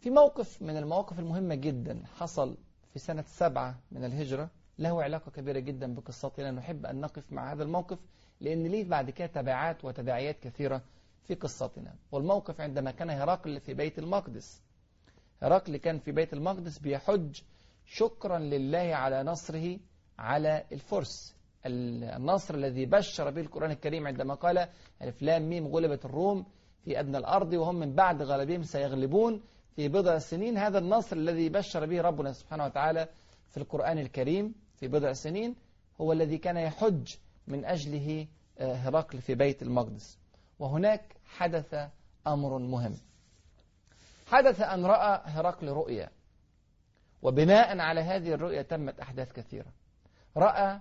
في 0.00 0.10
موقف 0.10 0.62
من 0.62 0.76
المواقف 0.76 1.18
المهمة 1.18 1.54
جدا 1.54 2.02
حصل 2.18 2.56
في 2.92 2.98
سنة 2.98 3.24
سبعة 3.26 3.78
من 3.92 4.04
الهجرة. 4.04 4.50
له 4.78 5.02
علاقة 5.02 5.30
كبيرة 5.30 5.58
جدا 5.58 5.94
بقصتنا 5.94 6.50
نحب 6.50 6.86
أن 6.86 7.00
نقف 7.00 7.32
مع 7.32 7.52
هذا 7.52 7.62
الموقف 7.62 7.98
لأن 8.40 8.62
ليه 8.66 8.84
بعد 8.88 9.10
كده 9.10 9.26
تبعات 9.26 9.84
وتداعيات 9.84 10.40
كثيرة 10.40 10.82
في 11.24 11.34
قصتنا. 11.34 11.94
والموقف 12.12 12.60
عندما 12.60 12.90
كان 12.90 13.10
هرقل 13.10 13.60
في 13.60 13.74
بيت 13.74 13.98
المقدس 13.98 14.62
هرقل 15.42 15.76
كان 15.76 15.98
في 15.98 16.12
بيت 16.12 16.32
المقدس 16.32 16.78
بيحج 16.78 17.40
شكرا 17.86 18.38
لله 18.38 18.94
على 18.94 19.22
نصره 19.22 19.78
على 20.18 20.64
الفرس. 20.72 21.36
النصر 21.66 22.54
الذي 22.54 22.86
بشر 22.86 23.30
به 23.30 23.40
القرآن 23.40 23.70
الكريم 23.70 24.06
عندما 24.06 24.34
قال 24.34 24.68
ألف 25.02 25.22
لام 25.22 25.48
ميم 25.48 25.66
غلبت 25.66 26.04
الروم 26.04 26.46
في 26.84 27.00
أدنى 27.00 27.18
الأرض 27.18 27.52
وهم 27.52 27.74
من 27.74 27.94
بعد 27.94 28.22
غلبهم 28.22 28.62
سيغلبون 28.62 29.42
في 29.76 29.88
بضع 29.88 30.18
سنين. 30.18 30.58
هذا 30.58 30.78
النصر 30.78 31.16
الذي 31.16 31.48
بشر 31.48 31.86
به 31.86 32.00
ربنا 32.00 32.32
سبحانه 32.32 32.64
وتعالى 32.64 33.08
في 33.52 33.56
القرآن 33.56 33.98
الكريم 33.98 34.54
في 34.76 34.88
بضع 34.88 35.12
سنين 35.12 35.56
هو 36.00 36.12
الذي 36.12 36.38
كان 36.38 36.56
يحج 36.56 37.14
من 37.46 37.64
أجله 37.64 38.26
هرقل 38.60 39.20
في 39.20 39.34
بيت 39.34 39.62
المقدس. 39.62 40.18
وهناك 40.58 41.16
حدث 41.24 41.74
أمر 42.26 42.58
مهم. 42.58 42.96
حدث 44.26 44.60
أن 44.60 44.86
رأى 44.86 45.20
هرقل 45.24 45.68
رؤيا. 45.68 46.10
وبناء 47.22 47.78
على 47.78 48.00
هذه 48.00 48.34
الرؤيا 48.34 48.62
تمت 48.62 49.00
أحداث 49.00 49.32
كثيرة. 49.32 49.72
رأى 50.36 50.80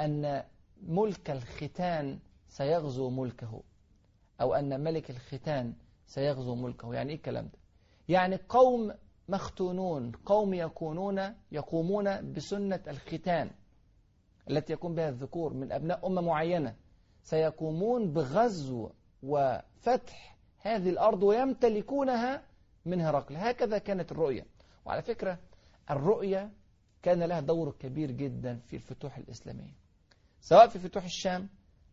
أن 0.00 0.44
ملك 0.82 1.30
الختان 1.30 2.18
سيغزو 2.48 3.10
ملكه 3.10 3.62
أو 4.40 4.54
أن 4.54 4.80
ملك 4.80 5.10
الختان 5.10 5.74
سيغزو 6.06 6.54
ملكه. 6.54 6.94
يعني 6.94 7.10
إيه 7.10 7.16
الكلام 7.16 7.44
ده؟ 7.44 7.58
يعني 8.08 8.38
قوم 8.48 8.94
مختونون 9.28 10.12
قوم 10.12 10.54
يكونون 10.54 11.34
يقومون 11.52 12.32
بسنة 12.32 12.80
الختان 12.88 13.50
التي 14.50 14.72
يقوم 14.72 14.94
بها 14.94 15.08
الذكور 15.08 15.54
من 15.54 15.72
أبناء 15.72 16.06
أمة 16.06 16.20
معينة. 16.20 16.76
سيقومون 17.22 18.12
بغزو 18.12 18.90
وفتح 19.22 20.36
هذه 20.58 20.90
الأرض 20.90 21.22
ويمتلكونها 21.22 22.42
من 22.84 23.00
هرقل. 23.00 23.36
هكذا 23.36 23.78
كانت 23.78 24.12
الرؤية. 24.12 24.46
وعلى 24.84 25.02
فكرة 25.02 25.38
الرؤية 25.90 26.50
كان 27.02 27.22
لها 27.22 27.40
دور 27.40 27.74
كبير 27.78 28.10
جدا 28.10 28.56
في 28.66 28.76
الفتوح 28.76 29.16
الإسلامية 29.16 29.74
سواء 30.40 30.68
في 30.68 30.78
فتوح 30.78 31.04
الشام 31.04 31.48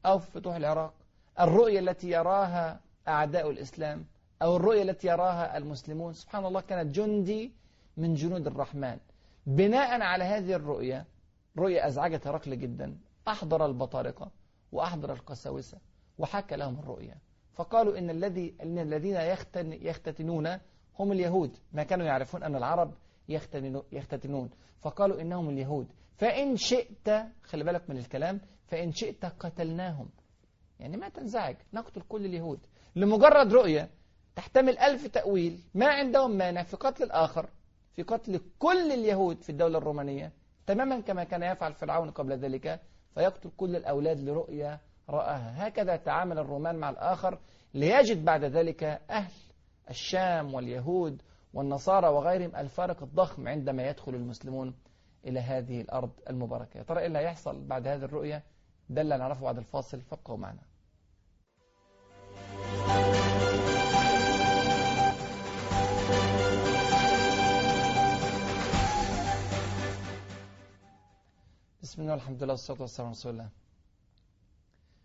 أو 0.05 0.19
في 0.19 0.31
فتوح 0.31 0.55
العراق. 0.55 0.93
الرؤية 1.39 1.79
التي 1.79 2.09
يراها 2.09 2.79
أعداء 3.07 3.49
الإسلام 3.49 4.05
أو 4.41 4.55
الرؤية 4.55 4.81
التي 4.81 5.07
يراها 5.07 5.57
المسلمون. 5.57 6.13
سبحان 6.13 6.45
الله 6.45 6.61
كانت 6.61 6.95
جندي 6.95 7.53
من 7.97 8.13
جنود 8.13 8.47
الرحمن. 8.47 8.99
بناء 9.45 10.01
على 10.01 10.23
هذه 10.23 10.53
الرؤية 10.53 11.05
رؤية 11.57 11.87
أزعجت 11.87 12.27
هرقل 12.27 12.59
جدا. 12.59 12.97
أحضر 13.27 13.65
البطارقة 13.65 14.31
وأحضر 14.71 15.13
القساوسة 15.13 15.77
وحكى 16.17 16.55
لهم 16.55 16.79
الرؤية. 16.79 17.17
فقالوا 17.53 17.97
إن 17.97 18.09
الذي 18.09 18.55
إن 18.63 18.79
الذين 18.79 19.15
يختن 19.15 19.73
يختتنون 19.73 20.47
هم 20.99 21.11
اليهود. 21.11 21.57
ما 21.73 21.83
كانوا 21.83 22.05
يعرفون 22.05 22.43
أن 22.43 22.55
العرب 22.55 22.93
يختتنون. 23.91 24.49
فقالوا 24.79 25.21
إنهم 25.21 25.49
اليهود. 25.49 25.87
فإن 26.17 26.55
شئت 26.55 27.09
خلي 27.43 27.63
بالك 27.63 27.89
من 27.89 27.97
الكلام. 27.97 28.41
فإن 28.67 28.91
شئت 28.91 29.25
قتلناهم. 29.25 30.09
يعني 30.79 30.97
ما 30.97 31.09
تنزعج. 31.09 31.55
نقتل 31.73 32.01
كل 32.01 32.25
اليهود. 32.25 32.59
لمجرد 32.95 33.53
رؤية 33.53 33.89
تحتمل 34.35 34.77
ألف 34.77 35.07
تأويل 35.07 35.59
ما 35.73 35.87
عندهم 35.87 36.31
مانع 36.31 36.63
في 36.63 36.77
قتل 36.77 37.03
الآخر 37.03 37.49
في 37.93 38.03
قتل 38.03 38.41
كل 38.59 38.91
اليهود 38.91 39.41
في 39.41 39.49
الدولة 39.49 39.77
الرومانية 39.77 40.31
تماما 40.67 40.99
كما 40.99 41.23
كان 41.23 41.43
يفعل 41.43 41.73
فرعون 41.73 42.11
قبل 42.11 42.33
ذلك 42.33 42.79
فيقتل 43.15 43.51
كل 43.57 43.75
الأولاد 43.75 44.19
لرؤية 44.19 44.79
رآها. 45.09 45.67
هكذا 45.67 45.95
تعامل 45.95 46.39
الرومان 46.39 46.75
مع 46.75 46.89
الآخر 46.89 47.39
ليجد 47.73 48.25
بعد 48.25 48.43
ذلك 48.43 48.83
أهل 49.09 49.31
الشام 49.89 50.53
واليهود 50.53 51.21
والنصارى 51.53 52.07
وغيرهم 52.07 52.55
الفارق 52.55 53.03
الضخم 53.03 53.47
عندما 53.47 53.87
يدخل 53.89 54.15
المسلمون 54.15 54.73
إلى 55.25 55.39
هذه 55.39 55.81
الأرض 55.81 56.11
المباركة. 56.29 56.81
ترى 56.83 56.99
إيه 56.99 57.07
اللي 57.07 57.19
هيحصل 57.19 57.67
بعد 57.67 57.87
هذه 57.87 58.03
الرؤية؟ 58.03 58.43
ده 58.89 59.01
اللي 59.01 59.17
نعرفه 59.17 59.41
بعد 59.43 59.57
الفاصل. 59.57 60.01
فابقوا 60.01 60.37
معنا. 60.37 60.61
بسم 71.91 72.01
الله 72.01 72.13
والحمد 72.13 72.43
لله 72.43 72.53
والصلاة 72.53 72.81
والسلام 72.81 73.07
على 73.07 73.15
رسول 73.15 73.31
الله. 73.31 73.49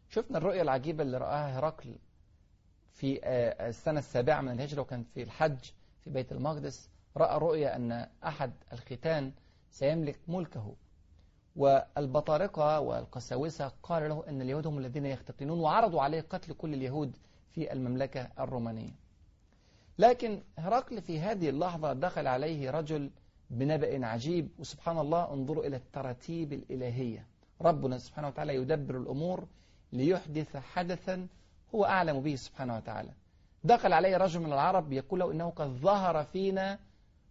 شفنا 0.08 0.38
الرؤية 0.38 0.62
العجيبة 0.62 1.02
اللي 1.02 1.18
رآها 1.18 1.58
هرقل 1.58 1.94
في 2.92 3.20
السنة 3.68 3.98
السابعة 3.98 4.40
من 4.40 4.52
الهجرة 4.52 4.80
وكان 4.80 5.04
في 5.14 5.22
الحج 5.22 5.58
في 6.04 6.10
بيت 6.10 6.32
المقدس. 6.32 6.88
رأى 7.16 7.38
رؤية 7.38 7.76
أن 7.76 8.08
أحد 8.26 8.52
الختان 8.72 9.32
سيملك 9.70 10.18
ملكه 10.28 10.74
والبطارقة 11.56 12.80
والقساوسة 12.80 13.72
قال 13.82 14.08
له 14.08 14.24
أن 14.28 14.42
اليهود 14.42 14.66
هم 14.66 14.78
الذين 14.78 15.06
يختتنون 15.06 15.60
وعرضوا 15.60 16.02
عليه 16.02 16.20
قتل 16.20 16.52
كل 16.52 16.74
اليهود 16.74 17.16
في 17.50 17.72
المملكة 17.72 18.28
الرومانية. 18.38 18.94
لكن 19.98 20.42
هرقل 20.58 21.02
في 21.02 21.20
هذه 21.20 21.48
اللحظة 21.48 21.92
دخل 21.92 22.26
عليه 22.26 22.70
رجل 22.70 23.10
بنبأ 23.50 24.06
عجيب. 24.06 24.48
وسبحان 24.58 24.98
الله 24.98 25.32
انظروا 25.32 25.66
إلى 25.66 25.76
التراتيب 25.76 26.52
الإلهية. 26.52 27.26
ربنا 27.62 27.98
سبحانه 27.98 28.28
وتعالى 28.28 28.54
يدبر 28.54 28.96
الأمور 28.96 29.46
ليحدث 29.92 30.56
حدثا 30.56 31.26
هو 31.74 31.84
أعلم 31.84 32.20
به 32.20 32.34
سبحانه 32.34 32.76
وتعالى. 32.76 33.10
دخل 33.64 33.92
عليه 33.92 34.16
رجل 34.16 34.40
من 34.40 34.52
العرب 34.52 34.92
يقول 34.92 35.20
له 35.20 35.32
إنه 35.32 35.50
قد 35.50 35.66
ظهر 35.66 36.24
فينا 36.24 36.78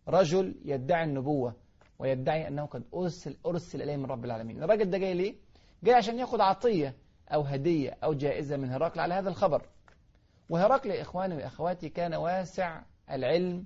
رجل 0.07 0.55
يدعي 0.65 1.03
النبوة 1.03 1.55
ويدعي 1.99 2.47
أنه 2.47 2.65
قد 2.65 2.83
أرسل, 2.93 3.37
أرسل 3.45 3.81
إليه 3.81 3.97
من 3.97 4.05
رب 4.05 4.25
العالمين. 4.25 4.63
الراجل 4.63 4.89
ده 4.89 4.97
جاي 4.97 5.13
ليه؟ 5.13 5.35
جاي 5.83 5.95
عشان 5.95 6.19
ياخد 6.19 6.41
عطية 6.41 6.95
أو 7.29 7.41
هدية 7.41 7.97
أو 8.03 8.13
جائزة 8.13 8.57
من 8.57 8.69
هرقل 8.69 8.99
على 8.99 9.13
هذا 9.13 9.29
الخبر. 9.29 9.65
وهرقل 10.49 10.89
يا 10.89 11.01
إخواني 11.01 11.35
وأخواتي 11.35 11.89
كان 11.89 12.13
واسع 12.13 12.81
العلم 13.11 13.65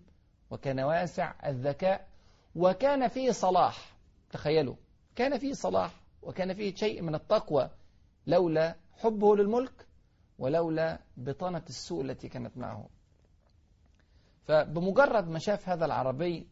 وكان 0.51 0.79
واسع 0.79 1.34
الذكاء 1.46 2.08
وكان 2.56 3.08
فيه 3.08 3.32
صلاح. 3.32 3.96
تخيلوا. 4.32 4.75
كان 5.15 5.38
فيه 5.38 5.53
صلاح 5.53 6.01
وكان 6.22 6.53
فيه 6.53 6.75
شيء 6.75 7.01
من 7.01 7.15
التقوى 7.15 7.70
لولا 8.27 8.75
حبه 8.98 9.36
للملك 9.36 9.88
ولولا 10.39 11.00
بطانة 11.18 11.63
السوء 11.70 12.01
التي 12.01 12.29
كانت 12.29 12.58
معه. 12.58 12.89
فبمجرد 14.44 15.27
ما 15.27 15.39
شاف 15.39 15.70
هذا 15.70 15.86
العربي 15.86 16.48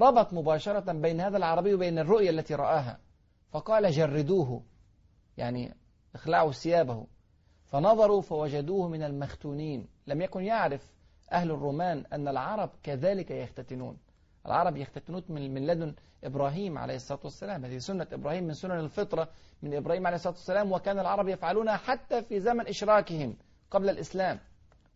ربط 0.00 0.32
مباشرة 0.32 0.92
بين 0.92 1.20
هذا 1.20 1.36
العربي 1.36 1.74
وبين 1.74 1.98
الرؤية 1.98 2.30
التي 2.30 2.54
رآها. 2.54 3.00
فقال 3.50 3.90
جردوه. 3.90 4.62
يعني 5.36 5.76
اخلعوا 6.14 6.52
ثيابه. 6.52 7.06
فنظروا 7.64 8.22
فوجدوه 8.22 8.88
من 8.88 9.02
المختونين. 9.02 9.88
لم 10.06 10.20
يكن 10.20 10.44
يعرف 10.44 10.92
أهل 11.32 11.50
الرومان 11.50 12.06
أن 12.12 12.28
العرب 12.28 12.70
كذلك 12.82 13.30
يختتنون. 13.30 13.98
العرب 14.46 14.76
يختتنون 14.76 15.22
من 15.28 15.66
لدن 15.66 15.94
إبراهيم 16.24 16.78
عليه 16.78 16.96
الصلاة 16.96 17.20
والسلام. 17.24 17.64
هذه 17.64 17.78
سنة 17.78 18.06
إبراهيم 18.12 18.44
من 18.44 18.54
سنن 18.54 18.80
الفطرة 18.80 19.28
من 19.62 19.74
إبراهيم 19.74 20.06
عليه 20.06 20.16
الصلاة 20.16 20.34
والسلام 20.34 20.72
وكان 20.72 20.98
العرب 20.98 21.28
يفعلونها 21.28 21.76
حتى 21.76 22.22
في 22.22 22.40
زمن 22.40 22.66
إشراكهم 22.66 23.36
قبل 23.70 23.90
الإسلام. 23.90 24.38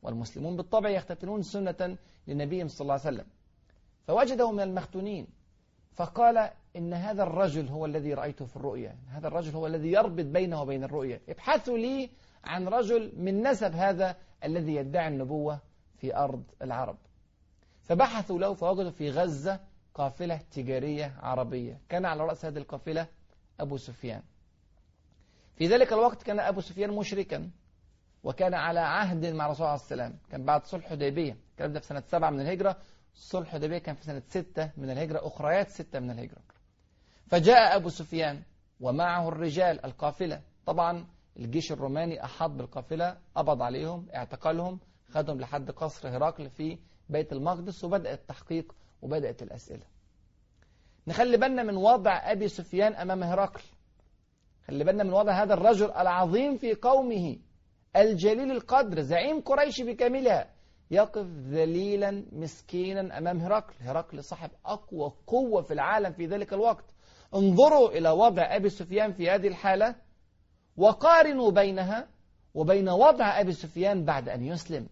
والمسلمون 0.02 0.56
بالطبع 0.56 0.88
يختتنون 0.88 1.42
سنة 1.42 1.96
لنبيهم 2.26 2.68
صلى 2.68 2.80
الله 2.80 2.92
عليه 2.92 3.02
وسلم. 3.02 3.26
فوجده 4.06 4.52
من 4.52 4.60
المختونين. 4.60 5.26
فقال 5.92 6.50
إن 6.76 6.92
هذا 6.92 7.22
الرجل 7.22 7.68
هو 7.68 7.86
الذي 7.86 8.14
رأيته 8.14 8.44
في 8.44 8.56
الرؤيا. 8.56 8.96
هذا 9.10 9.28
الرجل 9.28 9.54
هو 9.54 9.66
الذي 9.66 9.92
يربط 9.92 10.24
بينه 10.24 10.62
وبين 10.62 10.84
الرؤيا. 10.84 11.20
ابحثوا 11.28 11.78
لي 11.78 12.10
عن 12.44 12.68
رجل 12.68 13.12
من 13.16 13.42
نسب 13.42 13.74
هذا 13.74 14.16
الذي 14.44 14.74
يدعي 14.74 15.08
النبوة 15.08 15.58
في 15.96 16.16
أرض 16.16 16.42
العرب. 16.62 16.96
فبحثوا 17.84 18.38
له 18.38 18.54
فوجدوا 18.54 18.90
في 18.90 19.10
غزة 19.10 19.60
قافلة 19.94 20.36
تجارية 20.36 21.14
عربية. 21.22 21.80
كان 21.88 22.04
على 22.04 22.22
رأس 22.22 22.44
هذه 22.44 22.58
القافلة 22.58 23.06
أبو 23.60 23.76
سفيان. 23.76 24.22
في 25.56 25.66
ذلك 25.66 25.92
الوقت 25.92 26.22
كان 26.22 26.40
أبو 26.40 26.60
سفيان 26.60 26.90
مشركا 26.90 27.50
وكان 28.24 28.54
على 28.54 28.80
عهد 28.80 29.26
مع 29.26 29.46
الرسول 29.46 29.66
عليه 29.66 29.80
السلام 29.80 30.18
كان 30.30 30.44
بعد 30.44 30.64
صلح 30.64 30.86
حديبية. 30.86 31.36
الكلام 31.50 31.72
ده 31.72 31.80
في 31.80 31.86
سنة 31.86 32.02
سبعة 32.06 32.30
من 32.30 32.40
الهجرة. 32.40 32.76
صلح 33.14 33.48
حديبية 33.48 33.78
كان 33.78 33.94
في 33.94 34.04
سنة 34.04 34.22
ستة 34.28 34.70
من 34.76 34.90
الهجرة. 34.90 35.26
أخريات 35.26 35.68
ستة 35.68 36.00
من 36.00 36.10
الهجرة. 36.10 36.42
فجاء 37.26 37.76
أبو 37.76 37.88
سفيان 37.88 38.42
ومعه 38.80 39.28
الرجال 39.28 39.84
القافلة. 39.84 40.40
طبعا 40.66 41.06
الجيش 41.36 41.72
الروماني 41.72 42.24
أحاط 42.24 42.50
بالقافلة 42.50 43.16
قبض 43.34 43.62
عليهم 43.62 44.06
اعتقلهم 44.14 44.80
خدهم 45.10 45.40
لحد 45.40 45.70
قصر 45.70 46.08
هرقل 46.08 46.50
في 46.50 46.78
بيت 47.08 47.32
المقدس 47.32 47.84
وبدأ 47.84 48.12
التحقيق 48.12 48.75
وبدأت 49.02 49.42
الأسئلة. 49.42 49.84
نخلي 51.06 51.37
بالنا 51.37 51.62
من 51.62 51.76
وضع 51.76 52.32
أبي 52.32 52.49
سفيان 52.49 52.94
أمام 52.94 53.23
هرقل. 53.23 53.62
خلي 54.66 54.84
بالنا 54.84 55.04
من 55.04 55.12
وضع 55.12 55.42
هذا 55.42 55.54
الرجل 55.54 55.90
العظيم 55.90 56.56
في 56.56 56.75
قومه. 56.75 57.37
الجليل 57.96 58.50
القدر 58.50 59.00
زعيم 59.00 59.40
قريش 59.40 59.82
بكاملها. 59.82 60.50
يقف 60.90 61.26
ذليلا 61.26 62.25
مسكينا 62.32 63.18
أمام 63.18 63.38
هرقل. 63.40 63.75
هرقل 63.80 64.25
صاحب 64.25 64.50
أقوى 64.66 65.12
قوة 65.26 65.62
في 65.62 65.75
العالم 65.75 66.12
في 66.12 66.26
ذلك 66.26 66.52
الوقت. 66.52 66.84
انظروا 67.34 67.88
إلى 67.90 68.11
وضع 68.11 68.56
أبي 68.56 68.68
سفيان 68.68 69.12
في 69.12 69.30
هذه 69.30 69.49
الحالة. 69.49 69.94
وقارنوا 70.76 71.50
بينها 71.50 72.08
وبين 72.54 72.88
وضع 72.88 73.40
أبي 73.40 73.52
سفيان 73.52 74.04
بعد 74.04 74.28
أن 74.28 74.42
يسلم. 74.44 74.88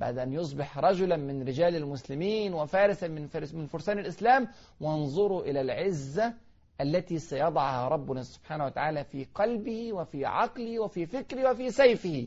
بعد 0.00 0.18
أن 0.18 0.32
يصبح 0.32 0.78
رجلا 0.78 1.16
من 1.16 1.42
رجال 1.42 1.76
المسلمين 1.76 2.54
وفارسا 2.54 3.08
من, 3.08 3.26
فارس 3.26 3.54
من 3.54 3.66
فرسان 3.66 3.98
الإسلام 3.98 4.48
وانظروا 4.80 5.42
إلى 5.42 5.60
العزة 5.60 6.34
التي 6.80 7.18
سيضعها 7.18 7.88
ربنا 7.88 8.22
سبحانه 8.22 8.64
وتعالى 8.64 9.04
في 9.04 9.26
قلبه 9.34 9.92
وفي 9.92 10.24
عقله 10.24 10.78
وفي 10.78 11.06
فكره 11.06 11.50
وفي 11.50 11.70
سيفه. 11.70 12.26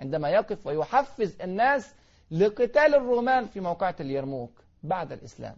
عندما 0.00 0.28
يقف 0.28 0.66
ويحفز 0.66 1.40
الناس 1.40 1.94
لقتال 2.30 2.94
الرومان 2.94 3.46
في 3.46 3.60
موقعة 3.60 3.96
اليرموك 4.00 4.64
بعد 4.82 5.12
الإسلام. 5.12 5.56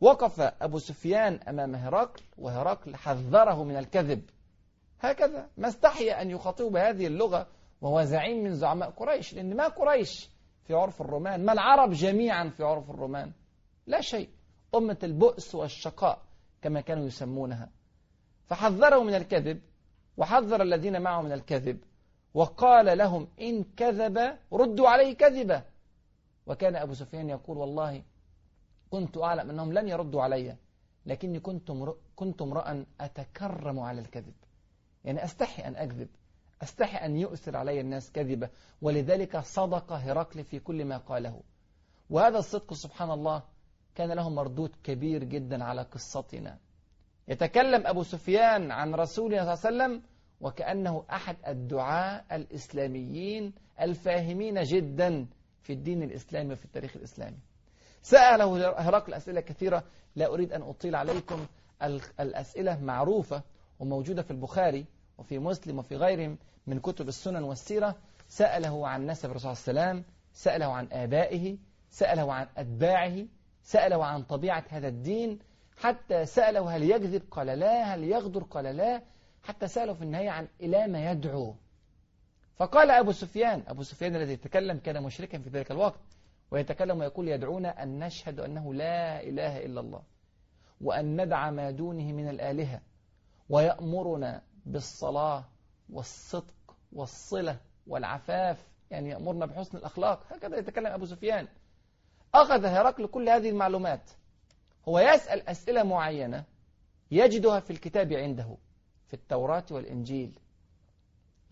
وقف 0.00 0.40
أبو 0.40 0.78
سفيان 0.78 1.34
أمام 1.48 1.74
هرقل 1.74 2.22
وهرقل 2.38 2.96
حذره 2.96 3.64
من 3.64 3.76
الكذب. 3.76 4.22
هكذا 5.00 5.48
ما 5.56 5.68
استحي 5.68 6.10
أن 6.10 6.30
يخاطبه 6.30 6.70
بهذه 6.70 7.06
اللغة 7.06 7.46
وهو 7.80 8.02
زعيم 8.02 8.44
من 8.44 8.54
زعماء 8.54 8.90
قريش 8.90 9.34
لأن 9.34 9.56
ما 9.56 9.68
قريش 9.68 10.30
في 10.64 10.74
عرف 10.74 11.00
الرومان 11.00 11.44
ما 11.44 11.52
العرب 11.52 11.90
جميعا 11.90 12.48
في 12.48 12.62
عرف 12.62 12.90
الرومان. 12.90 13.32
لا 13.86 14.00
شيء. 14.00 14.28
أمة 14.74 14.98
البؤس 15.02 15.54
والشقاء 15.54 16.22
كما 16.62 16.80
كانوا 16.80 17.06
يسمونها. 17.06 17.70
فحذروا 18.46 19.04
من 19.04 19.14
الكذب 19.14 19.60
وحذر 20.16 20.62
الذين 20.62 21.02
معه 21.02 21.22
من 21.22 21.32
الكذب 21.32 21.78
وقال 22.34 22.98
لهم 22.98 23.28
إن 23.40 23.64
كذب 23.64 24.38
ردوا 24.52 24.88
عليه 24.88 25.12
كذبا. 25.16 25.62
وكان 26.46 26.76
أبو 26.76 26.94
سفيان 26.94 27.28
يقول 27.28 27.58
والله 27.58 28.02
كنت 28.90 29.18
أعلم 29.18 29.50
أنهم 29.50 29.72
لن 29.72 29.88
يردوا 29.88 30.22
علي 30.22 30.56
لكني 31.06 31.40
كنت 31.40 31.72
كنت 32.16 32.42
امرأ 32.42 32.84
أتكرم 33.00 33.80
على 33.80 34.00
الكذب. 34.00 34.34
يعني 35.04 35.24
أستحي 35.24 35.62
أن 35.62 35.76
أكذب. 35.76 36.08
أستحي 36.62 37.06
أن 37.06 37.16
يؤثر 37.16 37.56
علي 37.56 37.80
الناس 37.80 38.12
كذبة. 38.12 38.48
ولذلك 38.82 39.38
صدق 39.38 39.92
هرقل 39.92 40.44
في 40.44 40.58
كل 40.58 40.84
ما 40.84 40.96
قاله. 40.96 41.40
وهذا 42.10 42.38
الصدق 42.38 42.74
سبحان 42.74 43.10
الله 43.10 43.42
كان 43.94 44.12
له 44.12 44.28
مردود 44.30 44.70
كبير 44.84 45.24
جدا 45.24 45.64
على 45.64 45.82
قصتنا. 45.82 46.58
يتكلم 47.28 47.86
أبو 47.86 48.02
سفيان 48.02 48.70
عن 48.70 48.94
رسولنا 48.94 49.54
صلى 49.54 49.70
الله 49.70 49.84
عليه 49.84 49.94
وسلم 49.94 50.02
وكأنه 50.40 51.04
أحد 51.10 51.36
الدعاء 51.46 52.24
الإسلاميين 52.32 53.52
الفاهمين 53.80 54.62
جدا 54.62 55.26
في 55.62 55.72
الدين 55.72 56.02
الإسلامي 56.02 56.52
وفي 56.52 56.64
التاريخ 56.64 56.96
الإسلامي. 56.96 57.38
سأله 58.02 58.70
هرقل 58.88 59.14
أسئلة 59.14 59.40
كثيرة. 59.40 59.84
لا 60.16 60.26
أريد 60.26 60.52
أن 60.52 60.62
أطيل 60.62 60.94
عليكم. 60.94 61.46
الأسئلة 62.20 62.80
معروفة 62.80 63.42
وموجودة 63.80 64.22
في 64.22 64.30
البخاري. 64.30 64.86
وفي 65.18 65.38
مسلم 65.38 65.78
وفي 65.78 65.96
غيرهم 65.96 66.38
من 66.66 66.80
كتب 66.80 67.08
السنن 67.08 67.42
والسيرة 67.42 67.96
سأله 68.28 68.88
عن 68.88 69.06
نسب 69.06 69.30
الرسول 69.30 69.56
صلى 69.56 69.70
الله 69.70 69.82
عليه 69.82 69.90
وسلم 69.92 70.04
سأله 70.32 70.72
عن 70.72 70.88
آبائه 70.92 71.56
سأله 71.90 72.32
عن 72.32 72.46
أتباعه 72.56 73.26
سأله 73.62 74.04
عن 74.04 74.22
طبيعة 74.22 74.64
هذا 74.68 74.88
الدين 74.88 75.38
حتى 75.76 76.26
سأله 76.26 76.76
هل 76.76 76.82
يكذب؟ 76.82 77.22
قال 77.30 77.46
لا. 77.46 77.94
هل 77.94 78.04
يغدر؟ 78.04 78.42
قال 78.42 78.64
لا. 78.64 79.02
حتى 79.42 79.68
سأله 79.68 79.92
في 79.92 80.02
النهاية 80.02 80.30
عن 80.30 80.48
إلى 80.60 80.86
ما 80.86 81.10
يدعو. 81.10 81.54
فقال 82.56 82.90
أبو 82.90 83.12
سفيان 83.12 83.62
أبو 83.68 83.82
سفيان 83.82 84.16
الذي 84.16 84.32
يتكلم 84.32 84.78
كان 84.78 85.02
مشركا 85.02 85.38
في 85.38 85.50
ذلك 85.50 85.70
الوقت 85.70 86.00
ويتكلم 86.50 86.98
ويقول 86.98 87.28
يدعونا 87.28 87.82
أن 87.82 87.98
نشهد 87.98 88.40
أنه 88.40 88.74
لا 88.74 89.22
إله 89.22 89.64
إلا 89.66 89.80
الله 89.80 90.02
وأن 90.80 91.22
ندع 91.24 91.50
ما 91.50 91.70
دونه 91.70 92.12
من 92.12 92.28
الآلهة 92.28 92.80
ويأمرنا 93.48 94.42
بالصلاة 94.68 95.44
والصدق 95.90 96.76
والصلة 96.92 97.60
والعفاف 97.86 98.66
يعني 98.90 99.08
يأمرنا 99.08 99.46
بحسن 99.46 99.78
الأخلاق. 99.78 100.32
هكذا 100.32 100.58
يتكلم 100.58 100.86
أبو 100.86 101.06
سفيان. 101.06 101.48
أخذ 102.34 102.64
هرقل 102.64 103.06
كل 103.06 103.28
هذه 103.28 103.50
المعلومات. 103.50 104.10
هو 104.88 104.98
يسأل 104.98 105.48
أسئلة 105.48 105.82
معينة 105.82 106.44
يجدها 107.10 107.60
في 107.60 107.70
الكتاب 107.70 108.12
عنده 108.12 108.56
في 109.06 109.14
التوراة 109.14 109.64
والإنجيل. 109.70 110.38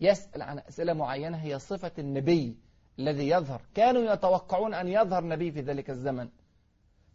يسأل 0.01 0.41
عن 0.41 0.59
أسئلة 0.59 0.93
معينة 0.93 1.37
هي 1.37 1.59
صفة 1.59 1.91
النبي 1.99 2.57
الذي 2.99 3.29
يظهر. 3.29 3.61
كانوا 3.75 4.13
يتوقعون 4.13 4.73
أن 4.73 4.87
يظهر 4.87 5.23
نبي 5.23 5.51
في 5.51 5.61
ذلك 5.61 5.89
الزمن. 5.89 6.29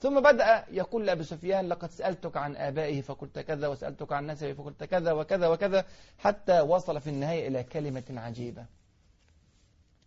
ثم 0.03 0.21
بدأ 0.21 0.65
يقول 0.71 1.07
لأبي 1.07 1.25
سفيان 1.25 1.69
لقد 1.69 1.91
سألتك 1.91 2.37
عن 2.37 2.57
آبائه 2.57 3.01
فقلت 3.01 3.39
كذا 3.39 3.69
وسألتك 3.69 4.13
عن 4.13 4.31
نسبه 4.31 4.53
فقلت 4.53 4.85
كذا 4.85 5.13
وكذا 5.13 5.49
وكذا 5.49 5.85
حتى 6.19 6.61
وصل 6.61 7.01
في 7.01 7.11
النهاية 7.11 7.49
إلى 7.49 7.65
كلمة 7.65 8.05
عجيبة. 8.11 8.67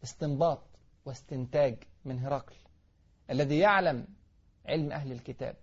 استنباط 0.04 0.64
واستنتاج 1.06 1.75
من 2.06 2.20
هرقل 2.20 2.56
الذي 3.30 3.58
يعلم 3.60 4.08
علم 4.66 4.92
أهل 4.92 5.12
الكتاب 5.12 5.56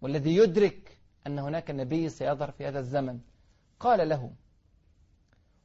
والذي 0.00 0.36
يدرك 0.36 0.98
أن 1.26 1.38
هناك 1.38 1.70
نبي 1.70 2.08
سيظهر 2.08 2.50
في 2.50 2.66
هذا 2.66 2.78
الزمن. 2.78 3.20
قال 3.80 4.08
له 4.08 4.32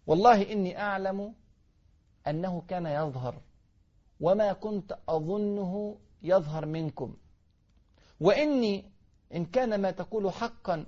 والله 0.07 0.51
إني 0.51 0.79
أعلم 0.81 1.33
أنه 2.27 2.61
كان 2.67 2.85
يظهر 2.85 3.41
وما 4.19 4.53
كنت 4.53 4.97
أظنه 5.09 5.97
يظهر 6.23 6.65
منكم. 6.65 7.17
وإني 8.19 8.91
إن 9.33 9.45
كان 9.45 9.81
ما 9.81 9.91
تقول 9.91 10.31
حقا 10.31 10.85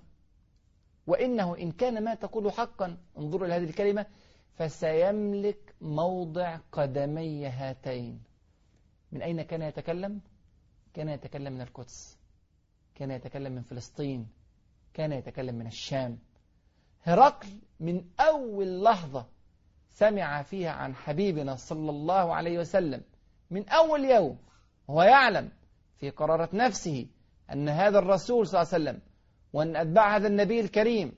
وإنه 1.08 1.58
إن 1.58 1.72
كان 1.72 2.04
ما 2.04 2.16
تقول 2.16 2.52
حقا 2.52 2.98
انظروا 3.18 3.48
إلى 3.48 3.54
هذه 3.54 3.64
الكلمة 3.64 4.06
فسيملك 4.58 5.76
موضع 5.82 6.58
قدمي 6.72 7.46
هاتين 7.48 8.24
من 9.12 9.22
أين 9.22 9.42
كان 9.42 9.62
يتكلم؟ 9.62 10.22
كان 10.94 11.10
يتكلم 11.10 11.54
من 11.54 11.62
القدس 11.62 12.18
كان 12.96 13.12
يتكلم 13.12 13.52
من 13.52 13.62
فلسطين 13.62 14.28
كان 14.94 15.12
يتكلم 15.12 15.56
من 15.56 15.68
الشام 15.68 16.20
هرقل 17.04 17.60
من 17.80 18.06
أول 18.20 18.84
لحظة 18.84 19.26
سمع 19.90 20.42
فيها 20.42 20.72
عن 20.72 20.96
حبيبنا 20.96 21.56
صلى 21.56 21.90
الله 21.90 22.36
عليه 22.36 22.60
وسلم 22.60 23.02
من 23.52 23.70
أول 23.70 24.06
يوم 24.06 24.38
هو 24.90 25.02
يعلم 25.02 25.52
في 25.98 26.10
قرارة 26.10 26.50
نفسه 26.54 27.08
أن 27.54 27.70
هذا 27.70 28.00
الرسول 28.00 28.48
صلى 28.48 28.62
الله 28.62 28.74
عليه 28.74 28.84
وسلم 28.84 29.02
وأن 29.54 29.76
أتباع 29.76 30.16
هذا 30.16 30.28
النبي 30.28 30.60
الكريم 30.60 31.14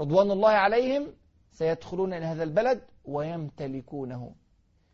رضوان 0.00 0.30
الله 0.30 0.50
عليهم 0.50 1.12
سيدخلون 1.52 2.14
إلى 2.14 2.24
هذا 2.24 2.42
البلد 2.42 2.80
ويمتلكونه. 3.04 4.34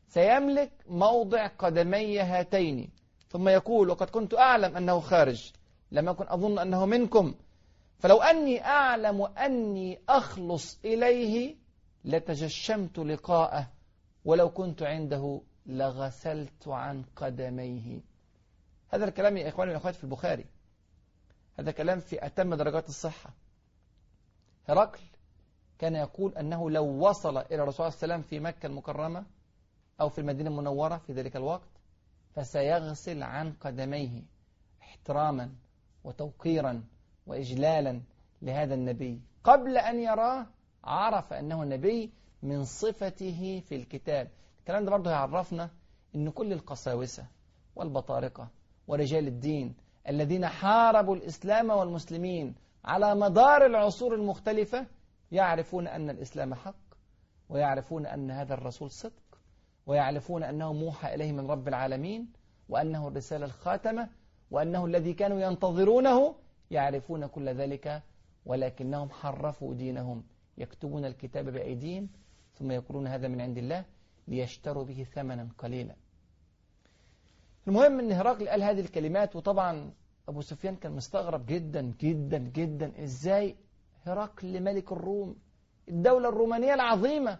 سيملك 0.08 0.72
موضع 0.88 1.46
قدمي 1.46 2.20
هاتين. 2.20 2.90
ثم 3.28 3.48
يقول 3.48 3.90
وقد 3.90 4.10
كنت 4.10 4.34
أعلم 4.34 4.76
أنه 4.76 5.00
خارج 5.00 5.52
لم 5.92 6.08
أكن 6.08 6.24
أظن 6.28 6.58
أنه 6.58 6.86
منكم. 6.86 7.34
فلو 7.98 8.16
أني 8.16 8.64
أعلم 8.64 9.22
أني 9.22 9.98
أخلص 10.08 10.78
إليه 10.84 11.56
لتجشمت 12.04 12.98
لقاءه 12.98 13.70
ولو 14.24 14.50
كنت 14.50 14.82
عنده 14.82 15.40
لغسلت 15.66 16.68
عن 16.68 17.02
قدميه. 17.16 18.00
هذا 18.88 19.04
الكلام 19.04 19.36
يا 19.36 19.48
إخواني 19.48 19.70
والأخوات 19.70 19.94
في 19.94 20.04
البخاري. 20.04 20.44
هذا 21.58 21.70
كلام 21.70 22.00
في 22.00 22.26
أتم 22.26 22.54
درجات 22.54 22.88
الصحة. 22.88 23.30
هرقل 24.68 25.00
كان 25.78 25.94
يقول 25.94 26.34
أنه 26.36 26.70
لو 26.70 27.08
وصل 27.08 27.38
إلى 27.38 27.62
الرسول 27.62 27.92
صلى 27.92 28.02
الله 28.02 28.14
عليه 28.14 28.14
وسلم 28.14 28.22
في 28.22 28.40
مكة 28.40 28.66
المكرمة 28.66 29.24
أو 30.00 30.08
في 30.08 30.18
المدينة 30.20 30.50
المنورة 30.50 30.96
في 30.96 31.12
ذلك 31.12 31.36
الوقت 31.36 31.68
فسيغسل 32.34 33.22
عن 33.22 33.52
قدميه 33.52 34.22
احتراما 34.82 35.52
وتوقيرا 36.04 36.84
وإجلالا 37.26 38.00
لهذا 38.42 38.74
النبي. 38.74 39.20
قبل 39.44 39.78
أن 39.78 40.00
يراه 40.00 40.46
عرف 40.84 41.32
أنه 41.32 41.64
نبي 41.64 42.12
من 42.42 42.64
صفته 42.64 43.62
في 43.68 43.76
الكتاب. 43.76 44.30
الكلام 44.58 44.84
ده 44.84 44.90
برضه 44.90 45.10
يعرفنا 45.10 45.70
أن 46.14 46.30
كل 46.30 46.52
القساوسة 46.52 47.26
والبطارقة 47.76 48.48
ورجال 48.88 49.26
الدين 49.26 49.74
الذين 50.08 50.46
حاربوا 50.46 51.16
الإسلام 51.16 51.70
والمسلمين 51.70 52.54
على 52.84 53.14
مدار 53.14 53.66
العصور 53.66 54.14
المختلفة 54.14 54.86
يعرفون 55.32 55.86
أن 55.88 56.10
الإسلام 56.10 56.54
حق 56.54 56.86
ويعرفون 57.48 58.06
أن 58.06 58.30
هذا 58.30 58.54
الرسول 58.54 58.90
صدق 58.90 59.38
ويعرفون 59.86 60.42
أنه 60.42 60.72
موحى 60.72 61.14
إليه 61.14 61.32
من 61.32 61.50
رب 61.50 61.68
العالمين 61.68 62.32
وأنه 62.68 63.08
الرسالة 63.08 63.46
الخاتمة 63.46 64.08
وأنه 64.50 64.86
الذي 64.86 65.14
كانوا 65.14 65.40
ينتظرونه 65.40 66.34
يعرفون 66.70 67.26
كل 67.26 67.48
ذلك 67.48 68.02
ولكنهم 68.46 69.10
حرفوا 69.10 69.74
دينهم 69.74 70.24
يكتبون 70.58 71.04
الكتاب 71.04 71.48
بأيديهم 71.48 72.08
ثم 72.54 72.70
يقولون 72.70 73.06
هذا 73.06 73.28
من 73.28 73.40
عند 73.40 73.58
الله 73.58 73.84
ليشتروا 74.28 74.84
به 74.84 75.06
ثمنا 75.14 75.48
قليلا. 75.58 75.94
المهم 77.68 77.98
إن 78.00 78.12
هرقل 78.12 78.48
قال 78.48 78.62
هذه 78.62 78.80
الكلمات 78.80 79.36
وطبعا 79.36 79.90
أبو 80.28 80.40
سفيان 80.40 80.76
كان 80.76 80.92
مستغرب 80.92 81.46
جدا 81.46 81.92
جدا 82.00 82.38
جدا 82.38 83.04
إزاي 83.04 83.56
هرقل 84.06 84.60
ملك 84.62 84.92
الروم؟ 84.92 85.36
الدولة 85.88 86.28
الرومانية 86.28 86.74
العظيمة 86.74 87.38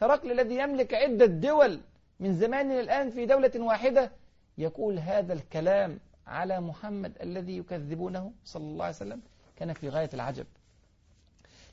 هرقل 0.00 0.32
الذي 0.32 0.54
يملك 0.56 0.94
عدة 0.94 1.26
دول 1.26 1.80
من 2.20 2.34
زمان 2.34 2.70
الآن 2.72 3.10
في 3.10 3.26
دولة 3.26 3.50
واحدة 3.56 4.12
يقول 4.58 4.98
هذا 4.98 5.32
الكلام 5.32 5.98
على 6.26 6.60
محمد 6.60 7.12
الذي 7.22 7.56
يكذبونه 7.58 8.32
صلى 8.44 8.62
الله 8.62 8.84
عليه 8.84 8.96
وسلم 8.96 9.20
كان 9.56 9.72
في 9.72 9.88
غاية 9.88 10.10
العجب. 10.14 10.46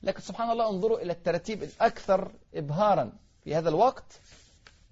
لكن 0.03 0.21
سبحان 0.21 0.49
الله 0.49 0.69
انظروا 0.69 0.99
إلى 0.99 1.11
الترتيب 1.11 1.63
الأكثر 1.63 2.31
إبهارا 2.55 3.11
في 3.43 3.55
هذا 3.55 3.69
الوقت. 3.69 4.21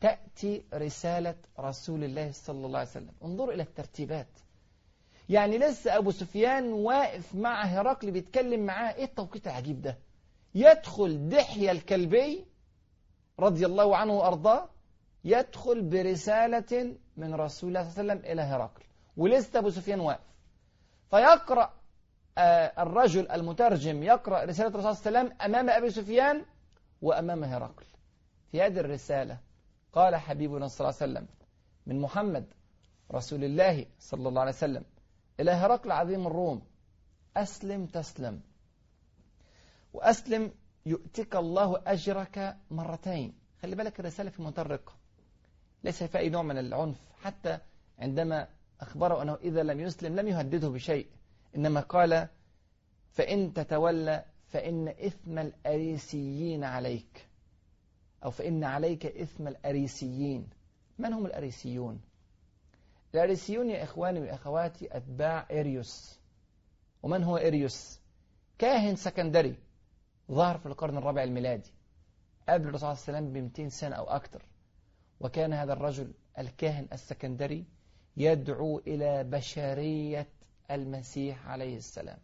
تأتي 0.03 0.65
رسالة 0.73 1.35
رسول 1.59 2.03
الله 2.03 2.31
صلى 2.31 2.65
الله 2.65 2.79
عليه 2.79 2.89
وسلم. 2.89 3.11
انظروا 3.23 3.53
إلى 3.53 3.63
الترتيبات. 3.63 4.27
يعني 5.29 5.57
لسه 5.57 5.97
أبو 5.97 6.11
سفيان 6.11 6.73
واقف 6.73 7.35
مع 7.35 7.63
هرقل 7.63 8.11
بيتكلم 8.11 8.65
معاه 8.65 8.93
إيه 8.93 9.03
التوقيت 9.03 9.47
العجيب 9.47 9.81
ده؟ 9.81 9.97
يدخل 10.55 11.29
دحية 11.29 11.71
الكلبي 11.71 12.45
رضي 13.39 13.65
الله 13.65 13.97
عنه 13.97 14.13
وأرضاه 14.13 14.69
يدخل 15.23 15.81
برسالة 15.81 16.95
من 17.17 17.33
رسول 17.35 17.69
الله 17.69 17.89
صلى 17.89 18.01
الله 18.01 18.11
عليه 18.13 18.21
وسلم 18.21 18.31
إلى 18.31 18.41
هرقل 18.41 18.83
ولسه 19.17 19.59
أبو 19.59 19.69
سفيان 19.69 19.99
واقف. 19.99 20.33
فيقرأ 21.09 21.73
آه، 22.37 22.81
الرجل 22.83 23.31
المترجم 23.31 24.03
يقرأ 24.03 24.43
رسالة 24.45 24.69
الرسول 24.69 24.95
صلى 24.95 25.07
الله 25.09 25.19
عليه 25.19 25.29
وسلم 25.29 25.41
أمام 25.41 25.69
أبي 25.69 25.89
سفيان 25.89 26.45
وأمام 27.01 27.43
هرقل. 27.43 27.85
في 28.51 28.61
هذه 28.61 28.79
الرسالة 28.79 29.52
قال 29.93 30.15
حبيبنا 30.15 30.67
صلى 30.67 30.89
الله 30.89 30.99
عليه 31.01 31.11
وسلم 31.11 31.27
من 31.85 32.01
محمد 32.01 32.45
رسول 33.11 33.43
الله 33.43 33.85
صلى 33.99 34.29
الله 34.29 34.41
عليه 34.41 34.51
وسلم 34.51 34.85
إلى 35.39 35.51
هرقل 35.51 35.91
عظيم 35.91 36.27
الروم 36.27 36.61
أسلم 37.37 37.85
تسلم. 37.85 38.41
وأسلم 39.93 40.51
يؤتك 40.85 41.35
الله 41.35 41.81
أجرك 41.87 42.57
مرتين. 42.71 43.33
خلي 43.61 43.75
بالك 43.75 43.99
الرسالة 43.99 44.29
في 44.29 44.41
منتهى 44.41 44.79
ليس 45.83 46.03
في 46.03 46.17
أي 46.17 46.29
نوع 46.29 46.41
من 46.41 46.57
العنف. 46.57 46.99
حتى 47.21 47.57
عندما 47.99 48.47
أخبره 48.81 49.21
أنه 49.21 49.35
إذا 49.35 49.63
لم 49.63 49.79
يسلم 49.79 50.15
لم 50.15 50.27
يهدده 50.27 50.69
بشيء. 50.69 51.07
إنما 51.55 51.79
قال 51.79 52.27
فإن 53.11 53.53
تتولى 53.53 54.25
فإن 54.47 54.87
إثم 54.87 55.39
الأريسيين 55.39 56.63
عليك. 56.63 57.27
أو 58.23 58.31
فإن 58.31 58.63
عليك 58.63 59.05
إثم 59.05 59.47
الأريسيين 59.47 60.49
من 60.99 61.13
هم 61.13 61.25
الأريسيون؟ 61.25 62.01
الأريسيون 63.13 63.69
يا 63.69 63.83
إخواني 63.83 64.19
وأخواتي 64.19 64.97
أتباع 64.97 65.47
إريوس 65.51 66.19
ومن 67.03 67.23
هو 67.23 67.37
إريوس؟ 67.37 67.99
كاهن 68.57 68.95
سكندري 68.95 69.55
ظهر 70.31 70.57
في 70.57 70.65
القرن 70.65 70.97
الرابع 70.97 71.23
الميلادي 71.23 71.71
قبل 72.49 72.67
الرسول 72.67 72.79
صلى 72.79 72.91
الله 72.91 73.03
عليه 73.17 73.27
وسلم 73.27 73.33
ب 73.33 73.37
200 73.37 73.69
سنة 73.69 73.95
أو 73.95 74.03
أكثر 74.03 74.41
وكان 75.19 75.53
هذا 75.53 75.73
الرجل 75.73 76.13
الكاهن 76.39 76.87
السكندري 76.93 77.65
يدعو 78.17 78.79
إلى 78.79 79.23
بشرية 79.23 80.27
المسيح 80.71 81.47
عليه 81.47 81.77
السلام 81.77 82.17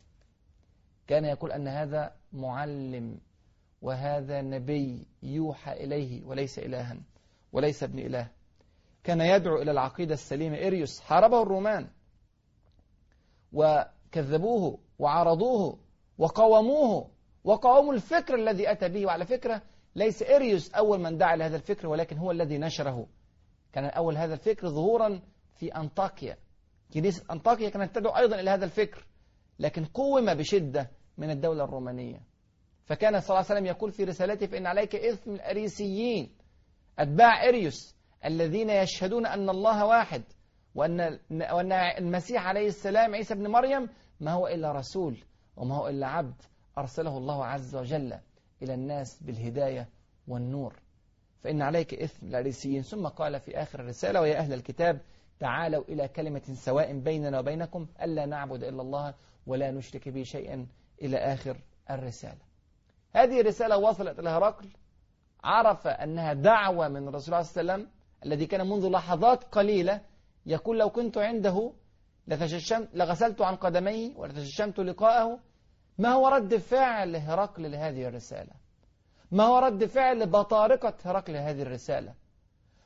كان 1.08 1.26
يقول 1.26 1.52
أن 1.52 1.68
هذا 1.68 2.16
معلم 2.34 3.20
وهذا 3.82 4.42
نبي 4.42 5.08
يوحى 5.24 5.74
إليه 5.74 6.26
وليس 6.26 6.60
إلها 6.60 6.98
وليس 7.54 7.84
ابن 7.84 8.00
إله. 8.00 8.28
كان 9.04 9.22
يدعو 9.22 9.62
إلى 9.62 9.72
العقيدة 9.72 10.14
السليمة 10.14 10.58
إريوس 10.58 11.00
حاربه 11.00 11.42
الرومان. 11.42 11.88
وكذبوه 13.54 14.80
وعرضوه 15.00 15.80
وقاوموه 16.18 17.10
وقاوموا 17.44 17.94
الفكر 17.94 18.36
الذي 18.36 18.72
أتى 18.72 18.90
به. 18.90 19.06
وعلى 19.06 19.26
فكرة 19.26 19.62
ليس 19.96 20.24
إريوس 20.24 20.74
أول 20.74 21.00
من 21.00 21.18
دعا 21.18 21.36
لهذا 21.36 21.56
الفكر 21.56 21.88
ولكن 21.88 22.18
هو 22.18 22.32
الذي 22.32 22.58
نشره. 22.58 23.08
كان 23.74 23.86
أول 23.86 24.18
هذا 24.18 24.34
الفكر 24.34 24.70
ظهورا 24.70 25.22
في 25.56 25.76
أنطاكيا. 25.76 26.38
كنيسة 26.94 27.24
أنطاكيا 27.32 27.70
كانت 27.70 27.96
تدعو 27.96 28.18
أيضا 28.18 28.40
إلى 28.40 28.50
هذا 28.50 28.66
الفكر 28.66 29.06
لكن 29.60 29.86
قوم 29.86 30.34
بشدة 30.34 30.92
من 31.18 31.30
الدولة 31.30 31.64
الرومانية. 31.64 32.29
فكان 32.90 33.20
صلى 33.20 33.30
الله 33.30 33.46
عليه 33.50 33.60
وسلم 33.60 33.66
يقول 33.66 33.92
في 33.92 34.04
رسالته 34.04 34.48
فإن 34.48 34.68
عليك 34.68 34.96
إثم 34.96 35.32
الأريسيين. 35.32 36.30
أتباع 37.00 37.48
إريوس 37.50 37.96
الذين 38.26 38.70
يشهدون 38.70 39.26
أن 39.26 39.50
الله 39.50 39.86
واحد 39.86 40.24
وأن, 40.76 41.20
وأن 41.32 41.72
المسيح 41.72 42.48
عليه 42.48 42.68
السلام 42.68 43.16
عيسى 43.16 43.34
ابن 43.34 43.48
مريم 43.48 43.90
ما 44.20 44.32
هو 44.32 44.48
إلا 44.48 44.72
رسول 44.72 45.18
وما 45.58 45.76
هو 45.76 45.88
إلا 45.88 46.08
عبد 46.08 46.42
أرسله 46.78 47.18
الله 47.18 47.46
عز 47.46 47.76
وجل 47.76 48.14
إلى 48.62 48.74
الناس 48.74 49.24
بالهداية 49.24 49.90
والنور. 50.28 50.74
فإن 51.44 51.62
عليك 51.62 51.94
إثم 51.94 52.28
الأريسيين. 52.28 52.82
ثم 52.82 53.08
قال 53.08 53.40
في 53.40 53.58
آخر 53.62 53.80
الرسالة 53.80 54.22
ويا 54.22 54.38
أهل 54.38 54.54
الكتاب 54.54 55.02
تعالوا 55.40 55.84
إلى 55.90 56.08
كلمة 56.08 56.42
سواء 56.54 57.00
بيننا 57.00 57.40
وبينكم 57.40 57.88
ألا 58.02 58.26
نعبد 58.26 58.64
إلا 58.64 58.82
الله 58.82 59.14
ولا 59.48 59.72
نشرك 59.72 60.10
به 60.10 60.24
شيئا. 60.24 60.68
إلى 61.02 61.18
آخر 61.18 61.58
الرسالة. 61.90 62.49
هذه 63.16 63.42
الرسالة 63.42 63.78
وصلت 63.78 64.20
إلى 64.20 64.30
هرقل 64.30 64.70
عرف 65.44 65.88
أنها 65.88 66.34
دعوة 66.34 66.88
من 66.88 67.08
الرسول 67.08 67.34
عليه 67.34 67.46
وسلم 67.46 67.88
الذي 68.26 68.46
كان 68.46 68.70
منذ 68.70 68.90
لحظات 68.90 69.44
قليلة 69.44 70.02
يقول 70.46 70.80
لو 70.80 70.90
كنت 70.90 71.18
عنده 71.18 71.74
لغسلت 72.94 73.42
عن 73.42 73.56
قدميه 73.56 74.18
ولتششمت 74.18 74.80
لقاءه. 74.80 75.40
ما 75.98 76.10
هو 76.10 76.28
رد 76.28 76.58
فعل 76.58 77.16
هرقل 77.16 77.72
لهذه 77.72 78.08
الرسالة؟ 78.08 78.52
ما 79.32 79.44
هو 79.44 79.60
رد 79.60 79.86
فعل 79.86 80.30
بطارقة 80.30 80.94
هرقل 81.06 81.34
لهذه 81.34 81.62
الرسالة؟ 81.62 82.14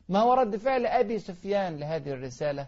ما 0.09 0.19
هو 0.19 0.33
رد 0.33 0.55
فعل 0.55 0.85
أبي 0.85 1.19
سفيان 1.19 1.77
لهذه 1.77 2.09
الرسالة؟ 2.09 2.67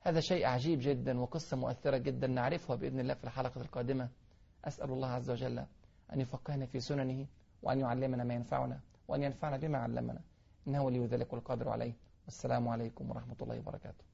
هذا 0.00 0.20
شيء 0.20 0.46
عجيب 0.46 0.78
جدا 0.82 1.20
وقصة 1.20 1.56
مؤثرة 1.56 1.96
جدا 1.96 2.26
نعرفها 2.26 2.76
بإذن 2.76 3.00
الله 3.00 3.14
في 3.14 3.24
الحلقة 3.24 3.60
القادمة. 3.60 4.08
أسأل 4.64 4.90
الله 4.90 5.08
عز 5.08 5.30
وجل 5.30 5.64
أن 6.12 6.20
يفقهنا 6.20 6.66
في 6.66 6.80
سننه 6.80 7.26
وأن 7.62 7.80
يعلمنا 7.80 8.24
ما 8.24 8.34
ينفعنا 8.34 8.80
وأن 9.08 9.22
ينفعنا 9.22 9.56
بما 9.56 9.78
علمنا. 9.78 10.20
إنه 10.68 10.84
ولي 10.84 11.06
ذلك 11.06 11.32
والقادر 11.32 11.68
عليه. 11.68 11.92
والسلام 12.24 12.68
عليكم 12.68 13.10
ورحمة 13.10 13.36
الله 13.42 13.58
وبركاته. 13.58 14.04